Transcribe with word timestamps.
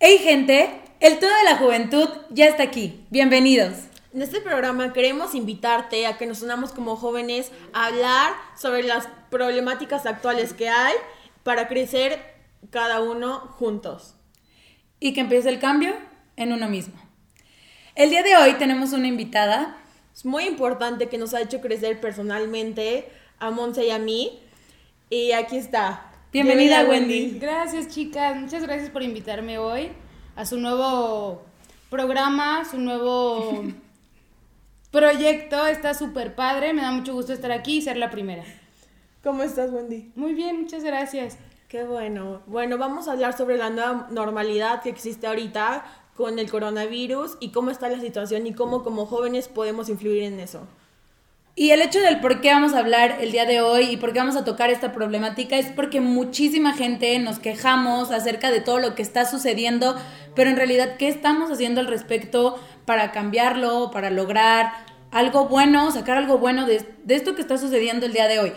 Hey 0.00 0.18
gente, 0.18 0.70
el 1.00 1.18
todo 1.18 1.28
de 1.28 1.42
la 1.42 1.56
juventud 1.56 2.08
ya 2.30 2.46
está 2.46 2.62
aquí. 2.62 3.04
Bienvenidos. 3.10 3.72
En 4.14 4.22
este 4.22 4.40
programa 4.40 4.92
queremos 4.92 5.34
invitarte 5.34 6.06
a 6.06 6.16
que 6.16 6.24
nos 6.24 6.40
unamos 6.40 6.70
como 6.70 6.94
jóvenes 6.94 7.50
a 7.72 7.86
hablar 7.86 8.32
sobre 8.56 8.84
las 8.84 9.08
problemáticas 9.28 10.06
actuales 10.06 10.52
que 10.52 10.68
hay 10.68 10.94
para 11.42 11.66
crecer 11.66 12.22
cada 12.70 13.00
uno 13.00 13.40
juntos. 13.58 14.14
Y 15.00 15.14
que 15.14 15.20
empiece 15.22 15.48
el 15.48 15.58
cambio 15.58 15.96
en 16.36 16.52
uno 16.52 16.68
mismo. 16.68 16.94
El 17.96 18.10
día 18.10 18.22
de 18.22 18.36
hoy 18.36 18.52
tenemos 18.52 18.92
una 18.92 19.08
invitada. 19.08 19.78
Es 20.14 20.24
muy 20.24 20.44
importante 20.44 21.08
que 21.08 21.18
nos 21.18 21.34
ha 21.34 21.40
hecho 21.40 21.60
crecer 21.60 22.00
personalmente 22.00 23.10
a 23.40 23.50
Monse 23.50 23.84
y 23.84 23.90
a 23.90 23.98
mí. 23.98 24.38
Y 25.10 25.32
aquí 25.32 25.56
está. 25.56 26.07
Bienvenida, 26.30 26.84
Wendy. 26.86 27.38
Gracias, 27.40 27.88
chicas. 27.88 28.36
Muchas 28.36 28.62
gracias 28.62 28.90
por 28.90 29.02
invitarme 29.02 29.56
hoy 29.56 29.88
a 30.36 30.44
su 30.44 30.58
nuevo 30.58 31.40
programa, 31.88 32.66
su 32.66 32.76
nuevo 32.76 33.64
proyecto. 34.90 35.66
Está 35.66 35.94
súper 35.94 36.34
padre. 36.34 36.74
Me 36.74 36.82
da 36.82 36.90
mucho 36.90 37.14
gusto 37.14 37.32
estar 37.32 37.50
aquí 37.50 37.78
y 37.78 37.82
ser 37.82 37.96
la 37.96 38.10
primera. 38.10 38.44
¿Cómo 39.24 39.42
estás, 39.42 39.70
Wendy? 39.70 40.12
Muy 40.16 40.34
bien, 40.34 40.60
muchas 40.60 40.84
gracias. 40.84 41.38
Qué 41.66 41.84
bueno. 41.84 42.42
Bueno, 42.46 42.76
vamos 42.76 43.08
a 43.08 43.12
hablar 43.12 43.34
sobre 43.34 43.56
la 43.56 43.70
nueva 43.70 44.08
normalidad 44.10 44.82
que 44.82 44.90
existe 44.90 45.26
ahorita 45.26 45.86
con 46.14 46.38
el 46.38 46.50
coronavirus 46.50 47.38
y 47.40 47.52
cómo 47.52 47.70
está 47.70 47.88
la 47.88 48.00
situación 48.00 48.46
y 48.46 48.52
cómo 48.52 48.84
como 48.84 49.06
jóvenes 49.06 49.48
podemos 49.48 49.88
influir 49.88 50.24
en 50.24 50.40
eso. 50.40 50.66
Y 51.58 51.72
el 51.72 51.82
hecho 51.82 52.00
del 52.00 52.20
por 52.20 52.40
qué 52.40 52.52
vamos 52.52 52.72
a 52.72 52.78
hablar 52.78 53.16
el 53.20 53.32
día 53.32 53.44
de 53.44 53.60
hoy 53.60 53.86
y 53.86 53.96
por 53.96 54.12
qué 54.12 54.20
vamos 54.20 54.36
a 54.36 54.44
tocar 54.44 54.70
esta 54.70 54.92
problemática 54.92 55.56
es 55.56 55.66
porque 55.72 56.00
muchísima 56.00 56.72
gente 56.72 57.18
nos 57.18 57.40
quejamos 57.40 58.12
acerca 58.12 58.52
de 58.52 58.60
todo 58.60 58.78
lo 58.78 58.94
que 58.94 59.02
está 59.02 59.24
sucediendo, 59.24 59.96
pero 60.36 60.50
en 60.50 60.56
realidad, 60.56 60.96
¿qué 60.98 61.08
estamos 61.08 61.50
haciendo 61.50 61.80
al 61.80 61.88
respecto 61.88 62.60
para 62.84 63.10
cambiarlo, 63.10 63.90
para 63.90 64.08
lograr 64.10 64.70
algo 65.10 65.46
bueno, 65.48 65.90
sacar 65.90 66.16
algo 66.16 66.38
bueno 66.38 66.64
de, 66.64 66.86
esto 67.08 67.34
que 67.34 67.40
está 67.40 67.58
sucediendo 67.58 68.06
el 68.06 68.12
día 68.12 68.28
de 68.28 68.38
hoy? 68.38 68.52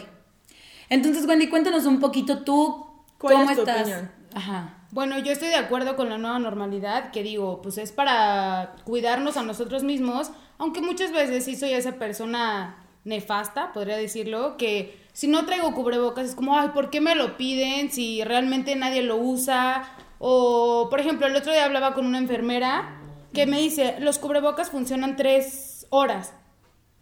Entonces, 0.87 1.25
Wendy, 1.25 1.47
cuéntanos 1.47 1.87
un 1.87 1.99
poquito 1.99 2.43
tú, 2.43 2.85
¿cómo 3.17 3.49
estás? 3.49 3.89
Ajá. 4.35 4.77
Bueno, 4.91 5.17
yo 5.17 5.31
estoy 5.31 5.47
de 5.47 5.55
acuerdo 5.55 5.95
con 5.95 6.07
la 6.07 6.19
nueva 6.19 6.37
normalidad, 6.37 7.09
que 7.09 7.23
digo, 7.23 7.63
pues 7.63 7.79
es 7.79 7.91
para 7.91 8.75
cuidarnos 8.83 9.37
a 9.37 9.41
nosotros 9.41 9.81
mismos, 9.81 10.29
aunque 10.59 10.81
muchas 10.81 11.11
veces 11.11 11.45
sí 11.45 11.55
soy 11.55 11.73
esa 11.73 11.93
persona 11.93 12.77
nefasta, 13.03 13.73
podría 13.73 13.97
decirlo, 13.97 14.57
que 14.57 14.97
si 15.13 15.27
no 15.27 15.45
traigo 15.45 15.73
cubrebocas 15.73 16.29
es 16.29 16.35
como, 16.35 16.57
ay, 16.57 16.69
¿por 16.69 16.89
qué 16.89 17.01
me 17.01 17.15
lo 17.15 17.37
piden 17.37 17.91
si 17.91 18.23
realmente 18.23 18.75
nadie 18.75 19.01
lo 19.01 19.17
usa? 19.17 19.83
O, 20.19 20.87
por 20.89 20.99
ejemplo, 20.99 21.27
el 21.27 21.35
otro 21.35 21.51
día 21.51 21.65
hablaba 21.65 21.93
con 21.93 22.05
una 22.05 22.19
enfermera 22.19 23.01
que 23.33 23.45
me 23.45 23.59
dice, 23.59 23.95
los 23.99 24.19
cubrebocas 24.19 24.69
funcionan 24.69 25.15
tres 25.15 25.87
horas. 25.89 26.33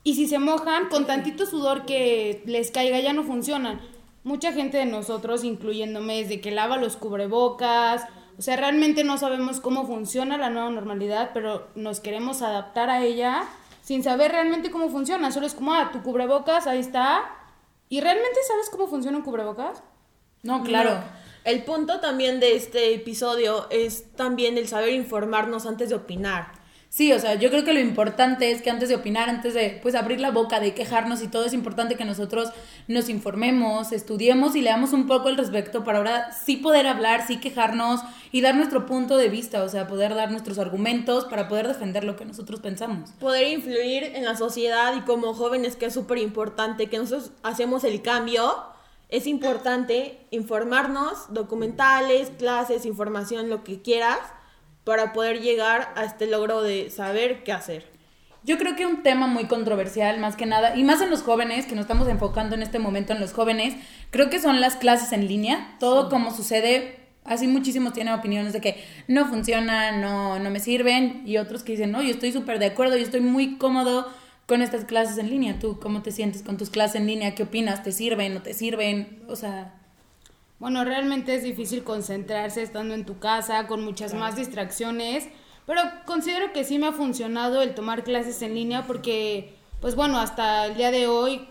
Y 0.03 0.15
si 0.15 0.27
se 0.27 0.39
mojan, 0.39 0.87
con 0.89 1.05
tantito 1.05 1.45
sudor 1.45 1.85
que 1.85 2.41
les 2.45 2.71
caiga, 2.71 2.99
ya 2.99 3.13
no 3.13 3.23
funcionan. 3.23 3.81
Mucha 4.23 4.53
gente 4.53 4.77
de 4.77 4.85
nosotros, 4.85 5.43
incluyéndome, 5.43 6.21
es 6.21 6.29
de 6.29 6.39
que 6.39 6.51
lava 6.51 6.77
los 6.77 6.95
cubrebocas. 6.95 8.03
O 8.37 8.41
sea, 8.41 8.55
realmente 8.55 9.03
no 9.03 9.17
sabemos 9.17 9.59
cómo 9.59 9.85
funciona 9.85 10.37
la 10.37 10.49
nueva 10.49 10.69
normalidad, 10.69 11.31
pero 11.33 11.67
nos 11.75 11.99
queremos 11.99 12.41
adaptar 12.41 12.89
a 12.89 13.03
ella 13.03 13.43
sin 13.89 14.03
saber 14.03 14.31
realmente 14.31 14.69
cómo 14.69 14.87
funciona. 14.89 15.31
Solo 15.31 15.47
es 15.47 15.55
como, 15.55 15.73
ah, 15.73 15.89
tu 15.91 16.03
cubrebocas, 16.03 16.67
ahí 16.67 16.77
está. 16.77 17.23
¿Y 17.89 18.01
realmente 18.01 18.37
sabes 18.47 18.69
cómo 18.69 18.85
funciona 18.85 19.17
un 19.17 19.23
cubrebocas? 19.23 19.81
No, 20.43 20.61
claro. 20.63 21.03
El 21.43 21.63
punto 21.63 21.99
también 21.99 22.39
de 22.39 22.55
este 22.55 22.93
episodio 22.93 23.65
es 23.71 24.13
también 24.15 24.59
el 24.59 24.67
saber 24.67 24.93
informarnos 24.93 25.65
antes 25.65 25.89
de 25.89 25.95
opinar. 25.95 26.51
Sí, 26.91 27.13
o 27.13 27.19
sea, 27.19 27.35
yo 27.35 27.51
creo 27.51 27.63
que 27.63 27.71
lo 27.71 27.79
importante 27.79 28.49
es 28.49 28.63
que 28.63 28.71
antes 28.71 28.89
de 28.89 28.95
opinar, 28.95 29.29
antes 29.29 29.53
de 29.53 29.79
pues 29.79 29.93
abrir 29.93 30.19
la 30.19 30.31
boca, 30.31 30.59
de 30.59 30.73
quejarnos 30.73 31.21
y 31.21 31.27
todo, 31.27 31.45
es 31.45 31.53
importante 31.53 31.95
que 31.95 32.03
nosotros 32.03 32.49
nos 32.87 33.09
informemos, 33.09 33.91
estudiemos 33.91 34.55
y 34.55 34.63
leamos 34.63 34.91
un 34.91 35.05
poco 35.05 35.27
al 35.29 35.37
respecto 35.37 35.83
para 35.83 35.99
ahora 35.99 36.31
sí 36.31 36.57
poder 36.57 36.87
hablar, 36.87 37.27
sí 37.27 37.39
quejarnos 37.39 38.01
y 38.31 38.41
dar 38.41 38.55
nuestro 38.55 38.87
punto 38.87 39.17
de 39.17 39.29
vista, 39.29 39.61
o 39.61 39.69
sea, 39.69 39.87
poder 39.87 40.15
dar 40.15 40.31
nuestros 40.31 40.57
argumentos 40.57 41.25
para 41.25 41.47
poder 41.47 41.67
defender 41.67 42.03
lo 42.03 42.15
que 42.15 42.25
nosotros 42.25 42.59
pensamos. 42.59 43.11
Poder 43.19 43.47
influir 43.47 44.03
en 44.15 44.25
la 44.25 44.35
sociedad 44.35 44.95
y 44.97 45.01
como 45.01 45.35
jóvenes 45.35 45.75
que 45.75 45.85
es 45.85 45.93
súper 45.93 46.17
importante 46.17 46.87
que 46.87 46.97
nosotros 46.97 47.31
hacemos 47.43 47.83
el 47.83 48.01
cambio, 48.01 48.63
es 49.09 49.27
importante 49.27 50.25
informarnos, 50.31 51.31
documentales, 51.33 52.31
clases, 52.39 52.87
información, 52.87 53.47
lo 53.47 53.63
que 53.63 53.79
quieras 53.83 54.17
para 54.89 55.13
poder 55.13 55.39
llegar 55.39 55.93
a 55.95 56.03
este 56.03 56.25
logro 56.25 56.63
de 56.63 56.89
saber 56.89 57.43
qué 57.43 57.51
hacer. 57.51 57.85
Yo 58.43 58.57
creo 58.57 58.75
que 58.75 58.87
un 58.87 59.03
tema 59.03 59.27
muy 59.27 59.45
controversial, 59.45 60.19
más 60.19 60.35
que 60.35 60.47
nada, 60.47 60.75
y 60.75 60.83
más 60.83 60.99
en 61.01 61.11
los 61.11 61.21
jóvenes, 61.21 61.67
que 61.67 61.75
nos 61.75 61.83
estamos 61.83 62.07
enfocando 62.07 62.55
en 62.55 62.63
este 62.63 62.79
momento 62.79 63.13
en 63.13 63.19
los 63.19 63.31
jóvenes, 63.31 63.75
creo 64.09 64.31
que 64.31 64.39
son 64.39 64.61
las 64.61 64.77
clases 64.77 65.11
en 65.11 65.27
línea. 65.27 65.75
Todo 65.79 66.09
como 66.09 66.33
sucede, 66.33 66.97
así 67.23 67.45
muchísimos 67.45 67.93
tienen 67.93 68.15
opiniones 68.15 68.51
de 68.51 68.61
que 68.61 68.83
no 69.07 69.27
funcionan, 69.27 70.01
no, 70.01 70.39
no 70.39 70.49
me 70.49 70.59
sirven, 70.59 71.21
y 71.23 71.37
otros 71.37 71.61
que 71.61 71.73
dicen, 71.73 71.91
no, 71.91 72.01
yo 72.01 72.09
estoy 72.09 72.31
súper 72.31 72.57
de 72.57 72.65
acuerdo, 72.65 72.97
yo 72.97 73.03
estoy 73.03 73.21
muy 73.21 73.59
cómodo 73.59 74.11
con 74.47 74.63
estas 74.63 74.85
clases 74.85 75.19
en 75.19 75.29
línea. 75.29 75.59
¿Tú 75.59 75.79
cómo 75.79 76.01
te 76.01 76.11
sientes 76.11 76.41
con 76.41 76.57
tus 76.57 76.71
clases 76.71 76.95
en 76.95 77.05
línea? 77.05 77.35
¿Qué 77.35 77.43
opinas? 77.43 77.83
¿Te 77.83 77.91
sirven? 77.91 78.33
¿No 78.33 78.41
te 78.41 78.55
sirven? 78.55 79.21
O 79.27 79.35
sea... 79.35 79.75
Bueno, 80.59 80.83
realmente 80.83 81.35
es 81.35 81.43
difícil 81.43 81.85
concentrarse 81.85 82.61
estando 82.61 82.93
en 82.93 83.05
tu 83.05 83.17
casa 83.17 83.65
con 83.67 83.83
muchas 83.83 84.13
más 84.13 84.35
distracciones, 84.35 85.29
pero 85.65 85.81
considero 86.05 86.51
que 86.51 86.65
sí 86.65 86.77
me 86.79 86.87
ha 86.87 86.91
funcionado 86.91 87.61
el 87.61 87.73
tomar 87.73 88.03
clases 88.03 88.41
en 88.41 88.55
línea 88.55 88.85
porque, 88.85 89.55
pues 89.79 89.95
bueno, 89.95 90.19
hasta 90.19 90.65
el 90.65 90.75
día 90.75 90.91
de 90.91 91.07
hoy 91.07 91.47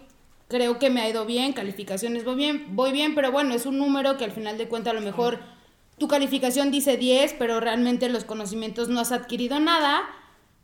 creo 0.49 0.79
que 0.79 0.91
me 0.91 1.01
ha 1.01 1.09
ido 1.09 1.25
bien, 1.25 1.55
calificaciones 1.55 2.25
voy 2.25 2.35
bien, 2.35 2.77
voy 2.77 2.93
bien, 2.93 3.15
pero 3.15 3.33
bueno, 3.33 3.55
es 3.55 3.65
un 3.65 3.79
número 3.79 4.19
que 4.19 4.25
al 4.25 4.33
final 4.33 4.59
de 4.59 4.69
cuentas 4.69 4.93
a 4.93 4.95
lo 4.95 5.01
mejor 5.01 5.39
tu 5.99 6.07
calificación 6.07 6.71
dice 6.71 6.99
10, 6.99 7.35
pero 7.39 7.61
realmente 7.61 8.11
los 8.11 8.25
conocimientos 8.25 8.89
no 8.89 9.01
has 9.01 9.11
adquirido 9.13 9.59
nada. 9.59 10.03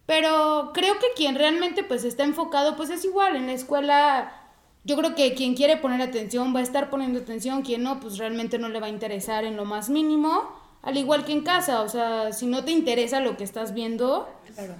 Pero 0.06 0.72
creo 0.74 0.98
que 0.98 1.06
quien 1.16 1.34
realmente 1.34 1.82
pues 1.82 2.04
está 2.04 2.24
enfocado 2.24 2.76
pues 2.76 2.90
es 2.90 3.04
igual 3.06 3.36
en 3.36 3.46
la 3.46 3.54
escuela 3.54 4.43
yo 4.84 4.96
creo 4.96 5.14
que 5.14 5.34
quien 5.34 5.54
quiere 5.54 5.76
poner 5.78 6.02
atención 6.02 6.54
va 6.54 6.60
a 6.60 6.62
estar 6.62 6.90
poniendo 6.90 7.20
atención, 7.20 7.62
quien 7.62 7.82
no, 7.82 8.00
pues 8.00 8.18
realmente 8.18 8.58
no 8.58 8.68
le 8.68 8.80
va 8.80 8.86
a 8.86 8.90
interesar 8.90 9.44
en 9.44 9.56
lo 9.56 9.64
más 9.64 9.88
mínimo, 9.88 10.42
al 10.82 10.98
igual 10.98 11.24
que 11.24 11.32
en 11.32 11.40
casa, 11.40 11.80
o 11.80 11.88
sea, 11.88 12.32
si 12.32 12.46
no 12.46 12.64
te 12.64 12.70
interesa 12.70 13.20
lo 13.20 13.38
que 13.38 13.44
estás 13.44 13.72
viendo, 13.72 14.28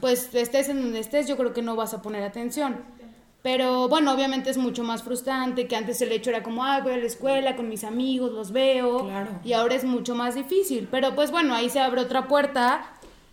pues 0.00 0.34
estés 0.34 0.68
en 0.68 0.82
donde 0.82 1.00
estés, 1.00 1.26
yo 1.26 1.36
creo 1.38 1.54
que 1.54 1.62
no 1.62 1.76
vas 1.76 1.94
a 1.94 2.02
poner 2.02 2.22
atención. 2.22 2.76
Pero 3.42 3.88
bueno, 3.88 4.12
obviamente 4.12 4.48
es 4.48 4.56
mucho 4.56 4.84
más 4.84 5.02
frustrante 5.02 5.66
que 5.66 5.76
antes 5.76 6.00
el 6.00 6.12
hecho 6.12 6.30
era 6.30 6.42
como, 6.42 6.64
ah, 6.64 6.80
voy 6.82 6.92
a 6.92 6.96
la 6.96 7.04
escuela 7.04 7.56
con 7.56 7.68
mis 7.68 7.84
amigos, 7.84 8.32
los 8.32 8.52
veo, 8.52 9.06
y 9.44 9.52
ahora 9.52 9.74
es 9.74 9.84
mucho 9.84 10.14
más 10.14 10.34
difícil. 10.34 10.88
Pero 10.90 11.14
pues 11.14 11.30
bueno, 11.30 11.54
ahí 11.54 11.68
se 11.68 11.80
abre 11.80 12.00
otra 12.00 12.26
puerta, 12.26 12.86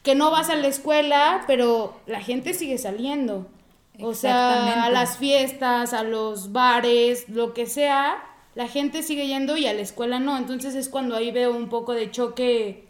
que 0.04 0.16
no 0.16 0.32
vas 0.32 0.50
a 0.50 0.56
la 0.56 0.68
escuela, 0.68 1.44
pero 1.48 1.94
la 2.08 2.22
gente 2.22 2.54
sigue 2.54 2.78
saliendo. 2.78 3.48
O 4.02 4.14
sea, 4.14 4.86
a 4.86 4.90
las 4.90 5.18
fiestas, 5.18 5.94
a 5.94 6.04
los 6.04 6.52
bares, 6.52 7.30
lo 7.30 7.54
que 7.54 7.66
sea, 7.66 8.24
la 8.56 8.68
gente 8.68 9.04
sigue 9.04 9.28
yendo 9.28 9.58
y 9.58 9.68
a 9.68 9.74
la 9.74 9.82
escuela 9.82 10.20
no. 10.20 10.38
Entonces 10.38 10.76
es 10.76 10.90
cuando 10.90 11.16
ahí 11.16 11.32
veo 11.32 11.56
un 11.56 11.70
poco 11.70 11.94
de 11.94 12.12
choque. 12.12 12.86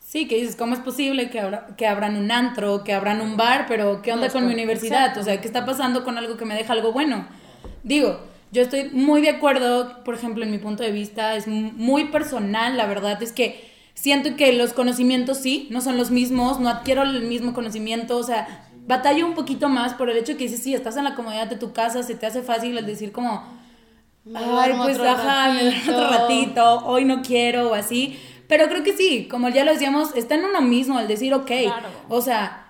Sí, 0.00 0.26
que 0.26 0.36
dices, 0.36 0.56
¿cómo 0.56 0.74
es 0.74 0.80
posible 0.80 1.28
que, 1.28 1.42
que 1.76 1.86
abran 1.86 2.16
un 2.16 2.30
antro, 2.30 2.82
que 2.82 2.94
abran 2.94 3.20
un 3.20 3.36
bar, 3.36 3.66
pero 3.68 4.00
qué 4.00 4.12
onda 4.12 4.30
con 4.30 4.46
mi 4.46 4.54
universidad? 4.54 5.16
O 5.18 5.22
sea, 5.22 5.40
¿qué 5.40 5.46
está 5.46 5.66
pasando 5.66 6.02
con 6.04 6.16
algo 6.16 6.38
que 6.38 6.46
me 6.46 6.54
deja 6.54 6.72
algo 6.72 6.92
bueno? 6.92 7.28
Digo, 7.82 8.18
yo 8.50 8.62
estoy 8.62 8.88
muy 8.90 9.20
de 9.20 9.28
acuerdo, 9.28 10.02
por 10.04 10.14
ejemplo, 10.14 10.44
en 10.44 10.50
mi 10.50 10.58
punto 10.58 10.82
de 10.82 10.92
vista, 10.92 11.36
es 11.36 11.46
muy 11.46 12.06
personal, 12.06 12.78
la 12.78 12.86
verdad 12.86 13.22
es 13.22 13.32
que 13.32 13.68
siento 13.92 14.36
que 14.36 14.52
los 14.52 14.72
conocimientos 14.72 15.38
sí, 15.38 15.66
no 15.70 15.80
son 15.82 15.98
los 15.98 16.10
mismos, 16.10 16.58
no 16.60 16.68
adquiero 16.70 17.02
el 17.02 17.22
mismo 17.22 17.52
conocimiento, 17.52 18.16
o 18.16 18.22
sea, 18.22 18.67
batallo 18.88 19.26
un 19.26 19.34
poquito 19.34 19.68
más 19.68 19.94
por 19.94 20.08
el 20.10 20.16
hecho 20.16 20.32
que 20.36 20.44
dices, 20.44 20.62
sí, 20.62 20.74
estás 20.74 20.96
en 20.96 21.04
la 21.04 21.14
comodidad 21.14 21.46
de 21.46 21.56
tu 21.56 21.72
casa, 21.72 22.02
se 22.02 22.14
te 22.14 22.26
hace 22.26 22.42
fácil 22.42 22.76
el 22.76 22.86
decir 22.86 23.12
como, 23.12 23.44
ay, 24.34 24.72
pues 24.82 24.98
ajá, 24.98 25.52
otro 25.88 26.10
ratito, 26.10 26.86
hoy 26.86 27.04
no 27.04 27.22
quiero 27.22 27.70
o 27.70 27.74
así. 27.74 28.18
Pero 28.48 28.66
creo 28.68 28.82
que 28.82 28.96
sí, 28.96 29.28
como 29.30 29.50
ya 29.50 29.62
lo 29.64 29.72
decíamos, 29.72 30.16
está 30.16 30.36
en 30.36 30.46
uno 30.46 30.62
mismo 30.62 30.98
el 30.98 31.06
decir, 31.06 31.34
ok, 31.34 31.50
o 32.08 32.22
sea, 32.22 32.64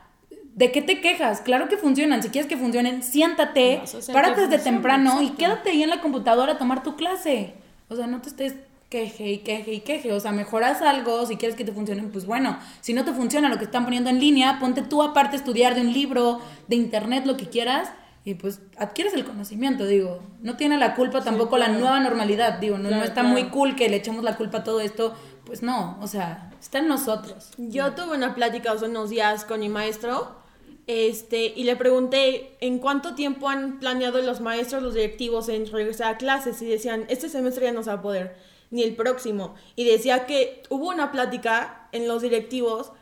¿De 0.58 0.72
qué 0.72 0.82
te 0.82 1.00
quejas? 1.00 1.40
Claro 1.40 1.68
que 1.68 1.76
funcionan. 1.76 2.20
Si 2.20 2.30
quieres 2.30 2.48
que 2.48 2.56
funcionen, 2.56 3.04
siéntate, 3.04 3.80
párate 4.12 4.48
desde 4.48 4.58
temprano 4.58 5.22
y 5.22 5.30
quédate 5.30 5.70
ahí 5.70 5.84
en 5.84 5.88
la 5.88 6.00
computadora 6.00 6.54
a 6.54 6.58
tomar 6.58 6.82
tu 6.82 6.96
clase. 6.96 7.54
O 7.88 7.94
sea, 7.94 8.08
no 8.08 8.20
te 8.20 8.30
estés 8.30 8.56
queje 8.88 9.30
y 9.30 9.38
queje 9.38 9.72
y 9.72 9.80
queje. 9.80 10.12
O 10.12 10.20
sea, 10.20 10.32
mejoras 10.32 10.82
algo, 10.82 11.26
si 11.26 11.36
quieres 11.36 11.56
que 11.56 11.64
te 11.64 11.72
funcione, 11.72 12.02
pues 12.04 12.26
bueno. 12.26 12.58
Si 12.80 12.92
no 12.92 13.04
te 13.04 13.12
funciona 13.12 13.48
lo 13.48 13.58
que 13.58 13.64
están 13.64 13.84
poniendo 13.84 14.10
en 14.10 14.20
línea, 14.20 14.58
ponte 14.58 14.82
tú 14.82 15.02
aparte 15.02 15.36
a 15.36 15.38
estudiar 15.38 15.74
de 15.74 15.82
un 15.82 15.92
libro, 15.92 16.40
de 16.68 16.76
internet, 16.76 17.26
lo 17.26 17.36
que 17.36 17.48
quieras, 17.48 17.90
y 18.24 18.34
pues 18.34 18.60
adquieres 18.76 19.14
el 19.14 19.24
conocimiento, 19.24 19.86
digo. 19.86 20.20
No 20.40 20.56
tiene 20.56 20.78
la 20.78 20.94
culpa 20.94 21.22
tampoco 21.22 21.56
la 21.58 21.68
nueva 21.68 22.00
normalidad, 22.00 22.58
digo, 22.58 22.78
no, 22.78 22.90
no 22.90 23.02
está 23.02 23.22
muy 23.22 23.44
cool 23.44 23.76
que 23.76 23.88
le 23.88 23.96
echemos 23.96 24.24
la 24.24 24.36
culpa 24.36 24.58
a 24.58 24.64
todo 24.64 24.80
esto, 24.80 25.14
pues 25.44 25.62
no, 25.62 25.98
o 26.02 26.06
sea, 26.06 26.50
está 26.60 26.78
en 26.78 26.88
nosotros. 26.88 27.50
Yo 27.56 27.94
tuve 27.94 28.16
una 28.16 28.34
plática 28.34 28.72
hace 28.72 28.84
unos 28.84 29.08
días 29.08 29.46
con 29.46 29.60
mi 29.60 29.70
maestro 29.70 30.36
este, 30.86 31.52
y 31.54 31.64
le 31.64 31.76
pregunté 31.76 32.56
en 32.60 32.78
cuánto 32.78 33.14
tiempo 33.14 33.48
han 33.48 33.78
planeado 33.78 34.20
los 34.22 34.40
maestros, 34.40 34.82
los 34.82 34.94
directivos 34.94 35.48
en 35.48 35.66
regresar 35.70 36.14
a 36.14 36.18
clases 36.18 36.60
y 36.62 36.66
decían, 36.66 37.04
este 37.08 37.28
semestre 37.28 37.66
ya 37.66 37.72
no 37.72 37.82
se 37.82 37.90
va 37.90 37.96
a 37.96 38.02
poder, 38.02 38.36
ni 38.70 38.82
el 38.82 38.96
próximo. 38.96 39.54
Y 39.76 39.84
decía 39.84 40.26
que 40.26 40.62
hubo 40.68 40.88
una 40.88 41.12
plática 41.12 41.88
en 41.92 42.08
los 42.08 42.22
directivos 42.22 42.92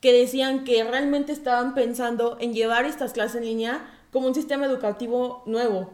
que 0.00 0.12
decían 0.12 0.64
que 0.64 0.84
realmente 0.84 1.32
estaban 1.32 1.74
pensando 1.74 2.36
en 2.40 2.54
llevar 2.54 2.84
estas 2.84 3.12
clases 3.12 3.36
en 3.36 3.44
línea 3.44 3.90
como 4.12 4.28
un 4.28 4.34
sistema 4.34 4.66
educativo 4.66 5.42
nuevo. 5.46 5.90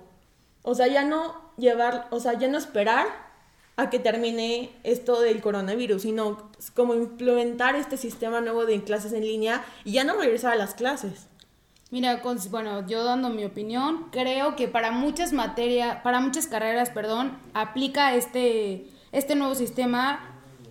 O 0.62 0.74
sea, 0.74 0.86
ya 0.86 1.04
no 1.04 1.52
llevar, 1.56 2.08
o 2.10 2.20
sea, 2.20 2.34
ya 2.38 2.48
no 2.48 2.58
esperar 2.58 3.06
a 3.76 3.90
que 3.90 3.98
termine 3.98 4.70
esto 4.82 5.20
del 5.20 5.40
coronavirus, 5.40 6.02
sino 6.02 6.50
como 6.74 6.94
implementar 6.94 7.74
este 7.74 7.96
sistema 7.96 8.40
nuevo 8.40 8.66
de 8.66 8.82
clases 8.84 9.12
en 9.12 9.22
línea 9.22 9.64
y 9.84 9.92
ya 9.92 10.04
no 10.04 10.14
regresar 10.18 10.52
a 10.52 10.56
las 10.56 10.74
clases. 10.74 11.26
Mira, 11.90 12.22
bueno, 12.50 12.86
yo 12.86 13.04
dando 13.04 13.28
mi 13.28 13.44
opinión, 13.44 14.08
creo 14.10 14.56
que 14.56 14.66
para 14.66 14.92
muchas 14.92 15.32
materias, 15.32 15.98
para 16.02 16.20
muchas 16.20 16.46
carreras, 16.46 16.88
perdón, 16.90 17.38
aplica 17.52 18.14
este, 18.14 18.86
este 19.12 19.34
nuevo 19.34 19.54
sistema. 19.54 20.20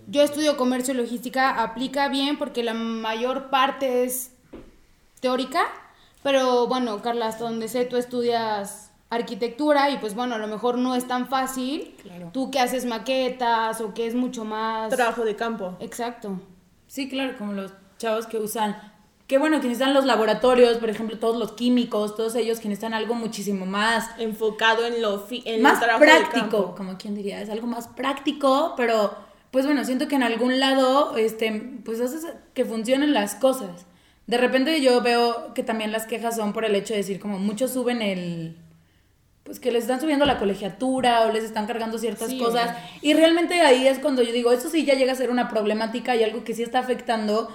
Yo 0.08 0.22
estudio 0.22 0.56
comercio 0.56 0.92
y 0.94 0.98
logística, 0.98 1.62
aplica 1.62 2.08
bien 2.08 2.36
porque 2.36 2.62
la 2.62 2.74
mayor 2.74 3.50
parte 3.50 4.04
es 4.04 4.32
teórica, 5.20 5.64
pero 6.22 6.66
bueno, 6.66 7.00
Carla, 7.00 7.28
hasta 7.28 7.44
donde 7.44 7.68
sé, 7.68 7.84
tú 7.84 7.96
estudias 7.96 8.90
arquitectura 9.10 9.90
y 9.90 9.98
pues 9.98 10.14
bueno, 10.14 10.34
a 10.34 10.38
lo 10.38 10.48
mejor 10.48 10.78
no 10.78 10.94
es 10.94 11.06
tan 11.06 11.28
fácil. 11.28 11.94
Claro. 12.02 12.30
Tú 12.32 12.50
que 12.50 12.58
haces 12.58 12.84
maquetas 12.84 13.80
o 13.80 13.94
que 13.94 14.06
es 14.06 14.14
mucho 14.14 14.44
más... 14.44 14.90
Trabajo 14.90 15.24
de 15.24 15.36
campo. 15.36 15.76
Exacto. 15.80 16.40
Sí, 16.86 17.08
claro, 17.08 17.36
como 17.38 17.52
los 17.52 17.72
chavos 17.98 18.26
que 18.26 18.38
usan... 18.38 18.91
Qué 19.32 19.38
bueno, 19.38 19.60
quienes 19.60 19.78
están 19.78 19.94
los 19.94 20.04
laboratorios, 20.04 20.76
por 20.76 20.90
ejemplo, 20.90 21.18
todos 21.18 21.38
los 21.38 21.52
químicos, 21.52 22.16
todos 22.16 22.34
ellos 22.34 22.60
quienes 22.60 22.76
están 22.76 22.92
algo 22.92 23.14
muchísimo 23.14 23.64
más... 23.64 24.10
Enfocado 24.18 24.84
en 24.84 25.00
lo... 25.00 25.26
en 25.30 25.62
más 25.62 25.82
práctico, 25.98 26.74
como 26.74 26.98
quien 26.98 27.14
diría, 27.14 27.40
es 27.40 27.48
algo 27.48 27.66
más 27.66 27.88
práctico, 27.88 28.74
pero 28.76 29.14
pues 29.50 29.64
bueno, 29.64 29.86
siento 29.86 30.06
que 30.06 30.16
en 30.16 30.22
algún 30.22 30.60
lado, 30.60 31.16
este, 31.16 31.80
pues 31.82 31.98
haces 32.02 32.26
que 32.52 32.66
funcionen 32.66 33.14
las 33.14 33.34
cosas. 33.34 33.86
De 34.26 34.36
repente 34.36 34.82
yo 34.82 35.00
veo 35.00 35.54
que 35.54 35.62
también 35.62 35.92
las 35.92 36.04
quejas 36.04 36.36
son 36.36 36.52
por 36.52 36.66
el 36.66 36.74
hecho 36.74 36.92
de 36.92 36.98
decir 36.98 37.18
como 37.18 37.38
muchos 37.38 37.70
suben 37.70 38.02
el 38.02 38.58
pues 39.44 39.60
que 39.60 39.72
les 39.72 39.84
están 39.84 39.98
subiendo 39.98 40.26
la 40.26 40.38
colegiatura 40.38 41.22
o 41.22 41.32
les 41.32 41.44
están 41.44 41.66
cargando 41.66 41.96
ciertas 41.96 42.34
cosas. 42.34 42.76
y 43.00 43.14
realmente 43.14 43.62
ahí 43.62 43.88
es 43.88 43.98
cuando 43.98 44.22
yo 44.22 44.30
digo, 44.30 44.52
eso 44.52 44.68
sí 44.68 44.84
ya 44.84 44.92
llega 44.92 45.12
a 45.12 45.16
ser 45.16 45.30
una 45.30 45.48
problemática 45.48 46.14
y 46.16 46.22
algo 46.22 46.44
que 46.44 46.54
sí 46.54 46.62
está 46.62 46.80
afectando 46.80 47.48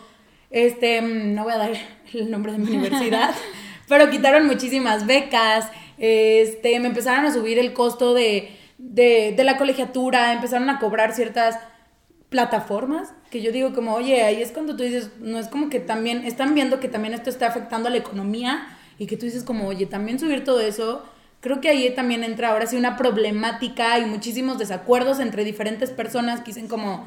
este, 0.50 1.02
no 1.02 1.44
voy 1.44 1.54
a 1.54 1.58
dar 1.58 1.72
el 2.14 2.32
nombre 2.32 2.52
de 2.52 2.58
mi 2.60 2.70
universidad, 2.70 3.34
pero 3.88 4.10
quitaron 4.10 4.46
muchísimas 4.48 5.06
becas, 5.06 5.70
este, 5.98 6.80
me 6.80 6.88
empezaron 6.88 7.26
a 7.26 7.34
subir 7.34 7.60
el 7.60 7.74
costo 7.74 8.14
de, 8.14 8.50
de, 8.78 9.34
de 9.36 9.44
la 9.44 9.58
colegiatura, 9.58 10.34
empezaron 10.34 10.70
a 10.70 10.80
cobrar 10.80 11.14
ciertas 11.14 11.58
plataformas 12.30 13.14
que 13.30 13.42
yo 13.42 13.52
digo 13.52 13.74
como, 13.74 13.94
oye, 13.94 14.24
ahí 14.24 14.42
es 14.42 14.52
cuando 14.52 14.76
tú 14.76 14.84
dices, 14.84 15.12
no 15.20 15.38
es 15.40 15.48
como 15.48 15.70
que 15.70 15.80
también, 15.80 16.26
están 16.26 16.54
viendo 16.54 16.80
que 16.80 16.88
también 16.88 17.14
esto 17.14 17.30
está 17.30 17.48
afectando 17.48 17.88
a 17.88 17.92
la 17.92 17.98
economía 17.98 18.68
y 18.98 19.08
que 19.08 19.18
tú 19.18 19.26
dices 19.26 19.44
como, 19.44 19.68
oye, 19.68 19.86
también 19.86 20.20
subir 20.20 20.44
todo 20.44 20.62
eso, 20.62 21.04
creo 21.42 21.62
que 21.62 21.70
ahí 21.70 21.94
también 21.94 22.24
entra 22.24 22.50
ahora 22.50 22.68
sí 22.68 22.78
una 22.78 22.98
problemática 22.98 24.00
y 24.00 24.06
muchísimos 24.06 24.58
desacuerdos 24.58 25.20
entre 25.20 25.44
diferentes 25.44 25.90
personas 25.92 26.40
que 26.40 26.48
dicen 26.48 26.68
como, 26.68 27.06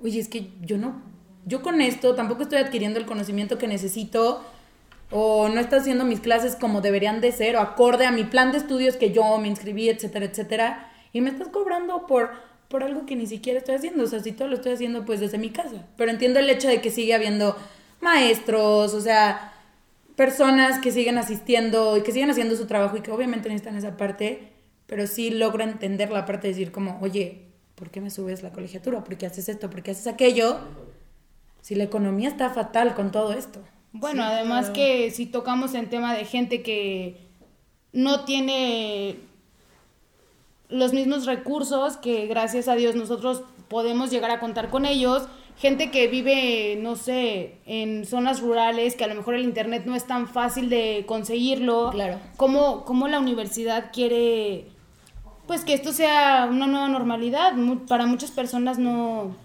oye, 0.00 0.20
es 0.20 0.28
que 0.28 0.50
yo 0.62 0.78
no, 0.78 1.02
yo 1.48 1.62
con 1.62 1.80
esto 1.80 2.14
tampoco 2.14 2.42
estoy 2.42 2.58
adquiriendo 2.58 3.00
el 3.00 3.06
conocimiento 3.06 3.58
que 3.58 3.66
necesito 3.66 4.44
o 5.10 5.48
no 5.48 5.58
estoy 5.60 5.80
haciendo 5.80 6.04
mis 6.04 6.20
clases 6.20 6.54
como 6.54 6.80
deberían 6.80 7.20
de 7.20 7.32
ser 7.32 7.56
o 7.56 7.60
acorde 7.60 8.06
a 8.06 8.12
mi 8.12 8.24
plan 8.24 8.52
de 8.52 8.58
estudios 8.58 8.96
que 8.96 9.10
yo 9.10 9.38
me 9.38 9.48
inscribí, 9.48 9.88
etcétera, 9.88 10.26
etcétera, 10.26 10.92
y 11.12 11.20
me 11.22 11.30
estás 11.30 11.48
cobrando 11.48 12.06
por 12.06 12.30
por 12.68 12.84
algo 12.84 13.06
que 13.06 13.16
ni 13.16 13.26
siquiera 13.26 13.58
estoy 13.58 13.76
haciendo. 13.76 14.04
O 14.04 14.06
sea, 14.06 14.20
si 14.20 14.32
todo 14.32 14.48
lo 14.48 14.56
estoy 14.56 14.72
haciendo 14.72 15.04
pues 15.04 15.20
desde 15.20 15.38
mi 15.38 15.50
casa. 15.50 15.86
Pero 15.96 16.10
entiendo 16.10 16.38
el 16.38 16.50
hecho 16.50 16.68
de 16.68 16.80
que 16.80 16.90
sigue 16.90 17.14
habiendo 17.14 17.56
maestros, 18.00 18.94
o 18.94 19.00
sea, 19.00 19.52
personas 20.16 20.78
que 20.80 20.92
siguen 20.92 21.18
asistiendo 21.18 21.96
y 21.96 22.02
que 22.02 22.12
siguen 22.12 22.30
haciendo 22.30 22.56
su 22.56 22.66
trabajo 22.66 22.96
y 22.96 23.00
que 23.00 23.10
obviamente 23.10 23.48
necesitan 23.48 23.76
esa 23.76 23.96
parte, 23.96 24.52
pero 24.86 25.06
sí 25.06 25.30
logro 25.30 25.64
entender 25.64 26.10
la 26.10 26.26
parte 26.26 26.48
de 26.48 26.54
decir 26.54 26.72
como, 26.72 26.98
oye, 27.00 27.46
¿por 27.74 27.90
qué 27.90 28.00
me 28.00 28.10
subes 28.10 28.42
la 28.42 28.52
colegiatura? 28.52 29.02
¿Por 29.02 29.16
qué 29.16 29.26
haces 29.26 29.48
esto? 29.48 29.70
¿Por 29.70 29.82
qué 29.82 29.92
haces 29.92 30.06
aquello? 30.06 30.58
Si 31.68 31.74
la 31.74 31.84
economía 31.84 32.30
está 32.30 32.48
fatal 32.48 32.94
con 32.94 33.12
todo 33.12 33.34
esto. 33.34 33.60
Bueno, 33.92 34.22
además 34.22 34.70
que 34.70 35.10
si 35.10 35.26
tocamos 35.26 35.74
en 35.74 35.90
tema 35.90 36.14
de 36.14 36.24
gente 36.24 36.62
que 36.62 37.28
no 37.92 38.24
tiene 38.24 39.16
los 40.70 40.94
mismos 40.94 41.26
recursos 41.26 41.98
que 41.98 42.26
gracias 42.26 42.68
a 42.68 42.74
Dios 42.74 42.94
nosotros 42.94 43.42
podemos 43.68 44.10
llegar 44.10 44.30
a 44.30 44.40
contar 44.40 44.70
con 44.70 44.86
ellos. 44.86 45.28
Gente 45.58 45.90
que 45.90 46.08
vive, 46.08 46.78
no 46.80 46.96
sé, 46.96 47.58
en 47.66 48.06
zonas 48.06 48.40
rurales, 48.40 48.96
que 48.96 49.04
a 49.04 49.08
lo 49.08 49.16
mejor 49.16 49.34
el 49.34 49.42
internet 49.42 49.82
no 49.84 49.94
es 49.94 50.06
tan 50.06 50.26
fácil 50.26 50.70
de 50.70 51.04
conseguirlo. 51.06 51.90
Claro. 51.90 52.18
¿Cómo, 52.38 52.86
cómo 52.86 53.08
la 53.08 53.20
universidad 53.20 53.90
quiere, 53.92 54.68
pues, 55.46 55.66
que 55.66 55.74
esto 55.74 55.92
sea 55.92 56.48
una 56.50 56.66
nueva 56.66 56.88
normalidad? 56.88 57.52
Para 57.86 58.06
muchas 58.06 58.30
personas 58.30 58.78
no, 58.78 59.36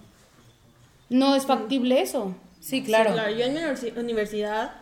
no 1.09 1.35
es 1.35 1.45
factible 1.45 2.01
eso. 2.01 2.35
Sí, 2.59 2.83
claro. 2.83 3.13
claro. 3.13 3.33
Yo 3.33 3.45
en 3.45 3.53
mi 3.53 4.00
universidad 4.00 4.75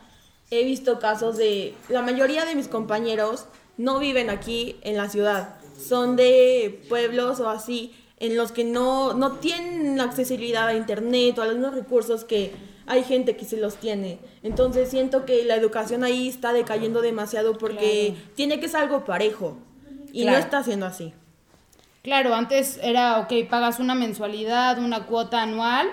he 0.50 0.64
visto 0.64 1.00
casos 1.00 1.38
de, 1.38 1.74
la 1.90 2.02
mayoría 2.02 2.46
de 2.46 2.56
mis 2.56 2.68
compañeros 2.68 3.46
no 3.78 4.00
viven 4.00 4.30
aquí 4.30 4.78
en 4.84 4.98
la 4.98 5.10
ciudad 5.10 5.62
son 5.82 6.16
de 6.16 6.82
pueblos 6.90 7.40
o 7.40 7.50
así, 7.50 7.94
en 8.20 8.38
los 8.38 8.52
que 8.52 8.64
no, 8.64 9.14
no 9.14 9.34
tienen 9.34 10.00
accesibilidad 10.00 10.68
a 10.68 10.76
internet 10.76 11.38
o 11.40 11.42
a 11.42 11.48
los 11.48 11.74
recursos 11.74 12.24
que 12.24 12.52
hay 12.86 13.04
gente 13.04 13.36
que 13.36 13.46
se 13.46 13.58
los 13.58 13.76
tiene. 13.76 14.20
Entonces 14.44 14.90
siento 14.90 15.26
que 15.26 15.44
la 15.44 15.56
educación 15.56 16.04
ahí 16.04 16.28
está 16.28 16.54
decayendo 16.54 17.02
demasiado 17.02 17.58
porque 17.58 18.16
tiene 18.36 18.60
que 18.60 18.68
ser 18.68 18.82
algo 18.82 19.06
parejo 19.06 19.58
y 20.14 20.26
no 20.26 20.36
está 20.38 20.64
siendo 20.64 20.86
así. 20.86 21.14
Claro, 22.04 22.34
antes 22.34 22.80
era, 22.82 23.20
ok, 23.20 23.48
pagas 23.50 23.80
una 23.80 23.96
mensualidad, 23.96 24.80
una 24.80 25.06
cuota 25.06 25.42
anual. 25.42 25.88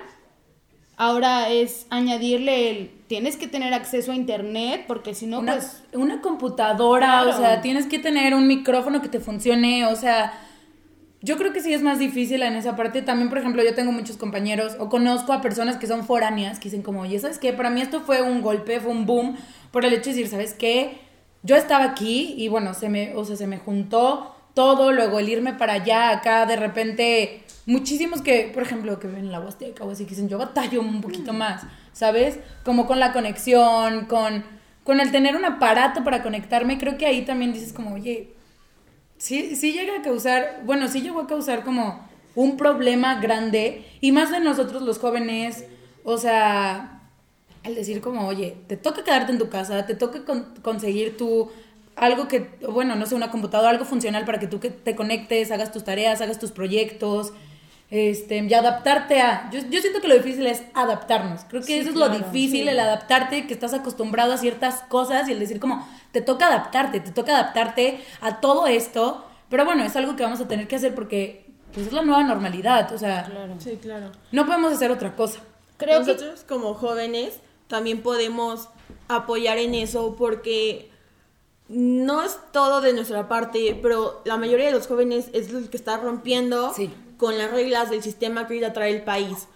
Ahora 1.01 1.49
es 1.49 1.87
añadirle 1.91 2.71
el, 2.71 2.91
tienes 3.07 3.37
que 3.37 3.47
tener 3.47 3.73
acceso 3.73 4.11
a 4.11 4.17
internet 4.17 4.85
porque 4.89 5.15
si 5.15 5.27
no, 5.27 5.39
una, 5.39 5.53
pues... 5.53 5.85
Una 5.93 6.21
computadora, 6.21 7.23
o 7.23 7.33
sea, 7.33 7.61
tienes 7.61 7.87
que 7.87 8.01
tener 8.01 8.35
un 8.35 8.49
micrófono 8.49 9.01
que 9.01 9.09
te 9.09 9.21
funcione, 9.21 9.87
o 9.87 9.97
sea... 9.97 10.45
Yo 11.21 11.37
creo 11.37 11.53
que 11.53 11.61
sí 11.61 11.73
es 11.73 11.83
más 11.83 11.99
difícil 11.99 12.43
en 12.43 12.55
esa 12.55 12.77
parte. 12.77 13.03
También, 13.03 13.29
por 13.29 13.39
ejemplo, 13.39 13.65
yo 13.65 13.75
tengo 13.75 13.91
muchos 13.91 14.17
compañeros 14.17 14.77
o 14.79 14.89
conozco 14.89 15.33
a 15.33 15.41
personas 15.41 15.77
que 15.77 15.89
son 15.89 16.05
foráneas 16.05 16.61
que 16.61 16.67
dicen 16.67 16.83
como, 16.83 17.01
oye, 17.01 17.19
¿sabes 17.19 17.39
qué? 17.39 17.53
Para 17.53 17.71
mí 17.71 17.81
esto 17.81 18.03
fue 18.03 18.23
un 18.23 18.41
golpe, 18.41 18.79
fue 18.79 18.93
un 18.93 19.05
boom 19.05 19.37
por 19.73 19.85
el 19.85 19.95
hecho 19.95 20.11
de 20.11 20.17
decir, 20.17 20.29
¿sabes 20.29 20.55
qué? 20.55 20.99
Yo 21.43 21.57
estaba 21.57 21.85
aquí 21.85 22.35
y 22.39 22.47
bueno, 22.47 22.73
se 22.73 22.89
me, 22.89 23.17
o 23.17 23.25
sea, 23.25 23.35
se 23.35 23.49
me 23.49 23.59
juntó 23.59 24.37
todo, 24.55 24.93
luego 24.93 25.19
el 25.19 25.29
irme 25.29 25.55
para 25.55 25.75
allá, 25.75 26.11
acá, 26.11 26.47
de 26.47 26.55
repente 26.55 27.43
muchísimos 27.69 28.23
que, 28.23 28.51
por 28.53 28.63
ejemplo, 28.63 28.99
que 28.99 29.09
ven 29.09 29.27
en 29.27 29.31
la 29.31 29.41
Huasteca 29.41 29.85
o 29.85 29.91
así, 29.91 30.05
que 30.05 30.11
dicen, 30.11 30.29
yo 30.29 30.39
batallo 30.39 30.81
un 30.81 31.03
poquito 31.03 31.35
más, 31.35 31.65
¿sabes? 31.93 32.39
Como 32.65 32.87
con 32.87 32.99
la 32.99 33.13
conexión, 33.13 34.07
con, 34.07 34.43
con 34.85 35.01
el 35.01 35.13
tener 35.13 35.37
un 35.37 35.45
aparato 35.45 36.03
para 36.03 36.23
conectarme, 36.23 36.79
creo 36.79 36.97
que 36.97 37.05
ahí 37.05 37.27
también 37.27 37.53
dices 37.53 37.75
como, 37.75 37.95
oye, 37.95 38.31
sí, 39.19 39.55
sí 39.55 39.73
llega 39.73 39.99
a 39.99 40.03
causar, 40.03 40.63
bueno, 40.65 40.89
sí 40.89 41.03
llegó 41.03 41.21
a 41.21 41.27
causar 41.27 41.63
como 41.63 42.09
un 42.35 42.57
problema 42.57 43.21
grande, 43.21 43.85
y 44.01 44.13
más 44.13 44.31
de 44.31 44.41
nosotros 44.41 44.81
los 44.81 44.99
jóvenes, 44.99 45.67
o 46.05 46.17
sea, 46.17 47.03
al 47.65 47.75
decir 47.75 48.01
como, 48.01 48.27
oye, 48.27 48.57
te 48.67 48.79
toca 48.79 49.05
quedarte 49.05 49.31
en 49.31 49.39
tu 49.39 49.51
casa, 49.51 49.85
te 49.85 49.95
toca 49.95 50.21
conseguir 50.63 51.19
tu 51.19 51.51
algo 51.97 52.29
que, 52.29 52.49
bueno, 52.67 52.95
no 52.95 53.05
sé, 53.07 53.15
una 53.15 53.31
computadora, 53.31 53.71
algo 53.71 53.85
funcional 53.85 54.25
para 54.25 54.39
que 54.39 54.47
tú 54.47 54.61
que 54.61 54.71
te 54.71 54.95
conectes, 54.95 55.51
hagas 55.51 55.73
tus 55.73 55.85
tareas, 55.85 56.21
hagas 56.21 56.39
tus 56.39 56.53
proyectos, 56.53 57.33
este, 57.91 58.39
y 58.39 58.55
adaptarte 58.55 59.21
a... 59.21 59.51
Yo, 59.51 59.61
yo 59.71 59.81
siento 59.81 60.01
que 60.01 60.09
lo 60.09 60.15
difícil 60.15 60.47
es 60.47 60.63
adaptarnos. 60.75 61.43
Creo 61.49 61.63
que 61.63 61.81
eso 61.81 61.91
es 61.91 61.97
lo 61.97 62.09
difícil, 62.11 62.69
el 62.69 62.79
adaptarte, 62.79 63.47
que 63.47 63.55
estás 63.55 63.73
acostumbrado 63.73 64.33
a 64.33 64.37
ciertas 64.37 64.83
cosas 64.89 65.29
y 65.29 65.33
el 65.33 65.39
decir 65.39 65.59
como, 65.59 65.89
te 66.13 66.21
toca 66.21 66.49
adaptarte, 66.49 67.01
te 67.01 67.13
toca 67.13 67.33
adaptarte 67.33 68.01
a 68.21 68.41
todo 68.41 68.67
esto. 68.67 69.25
Pero 69.49 69.65
bueno, 69.65 69.85
es 69.85 69.97
algo 69.97 70.17
que 70.17 70.23
vamos 70.23 70.41
a 70.41 70.49
tener 70.49 70.69
que 70.69 70.77
hacer 70.77 70.95
porque 70.95 71.47
pues 71.73 71.87
es 71.87 71.93
la 71.93 72.03
nueva 72.03 72.23
normalidad, 72.25 72.93
o 72.93 72.99
sea... 72.99 73.25
Claro. 73.25 73.55
Sí, 73.59 73.79
claro. 73.81 74.11
No 74.33 74.47
podemos 74.47 74.73
hacer 74.73 74.91
otra 74.91 75.17
cosa. 75.17 75.41
Creo 75.79 76.01
Nosotros 76.01 76.45
como 76.47 76.75
jóvenes 76.75 77.41
también 77.69 78.03
podemos 78.03 78.69
apoyar 79.07 79.59
en 79.59 79.75
eso 79.75 80.15
porque 80.17 80.91
no 81.69 82.23
es 82.23 82.39
todo 82.53 82.81
de 82.81 82.93
nuestra 82.93 83.29
parte, 83.29 83.79
pero 83.81 84.23
la 84.25 84.37
mayoría 84.37 84.67
de 84.67 84.73
los 84.73 84.87
jóvenes 84.87 85.29
es 85.33 85.53
lo 85.53 85.69
que 85.71 85.77
está 85.77 85.99
rompiendo 85.99 86.73
Sí. 86.75 86.91
Con 87.19 87.37
las 87.37 87.51
reglas 87.51 87.91
del 87.91 88.03
sistema 88.03 88.47
que 88.47 88.55
ahorita 88.55 88.73
trae 88.73 88.91
el 88.91 89.03
país. 89.03 89.49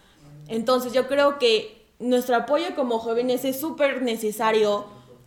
Entonces 0.49 0.93
yo 0.93 1.09
creo 1.09 1.39
que 1.39 1.87
nuestro 1.99 2.37
apoyo 2.37 2.75
como 2.75 2.99
jóvenes 2.99 3.45
es 3.45 3.59
súper 3.59 4.03
necesario 4.03 4.85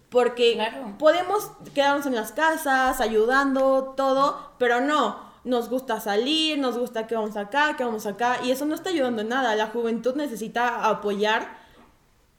porque 0.09 0.53
Claro. 0.53 0.93
podemos 0.99 1.51
quedarnos 1.73 2.05
en 2.05 2.15
las 2.15 2.31
casas 2.31 3.01
ayudando, 3.01 3.95
todo, 3.97 4.37
pero 4.59 4.79
no, 4.81 5.19
nos 5.43 5.69
gusta 5.69 5.99
salir, 5.99 6.57
nos 6.59 6.77
gusta 6.77 7.07
que 7.07 7.15
vamos 7.15 7.35
acá, 7.37 7.75
que 7.77 7.83
vamos 7.83 8.05
acá, 8.05 8.39
y 8.43 8.51
eso 8.51 8.65
no 8.65 8.75
está 8.75 8.89
ayudando 8.89 9.21
en 9.21 9.29
nada. 9.29 9.55
La 9.55 9.67
juventud 9.67 10.15
necesita 10.15 10.85
apoyar 10.87 11.57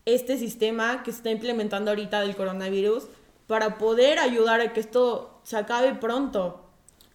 este 0.05 0.38
sistema 0.38 1.03
que 1.03 1.11
se 1.11 1.19
está 1.19 1.31
implementando 1.31 1.91
ahorita 1.91 2.21
del 2.21 2.37
coronavirus 2.37 3.05
para 3.47 3.79
poder 3.79 4.19
ayudar 4.19 4.61
a 4.61 4.73
que 4.73 4.81
esto 4.81 5.41
se 5.43 5.57
acabe 5.57 5.95
pronto. 5.95 6.65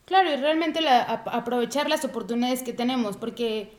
Claro, 0.05 0.31
y 0.31 0.35
realmente 0.35 0.81
la- 0.81 1.01
ap- 1.03 1.27
aprovechar 1.29 1.89
las 1.89 2.03
oportunidades 2.05 2.63
que 2.63 2.73
tenemos, 2.73 3.17
porque, 3.17 3.71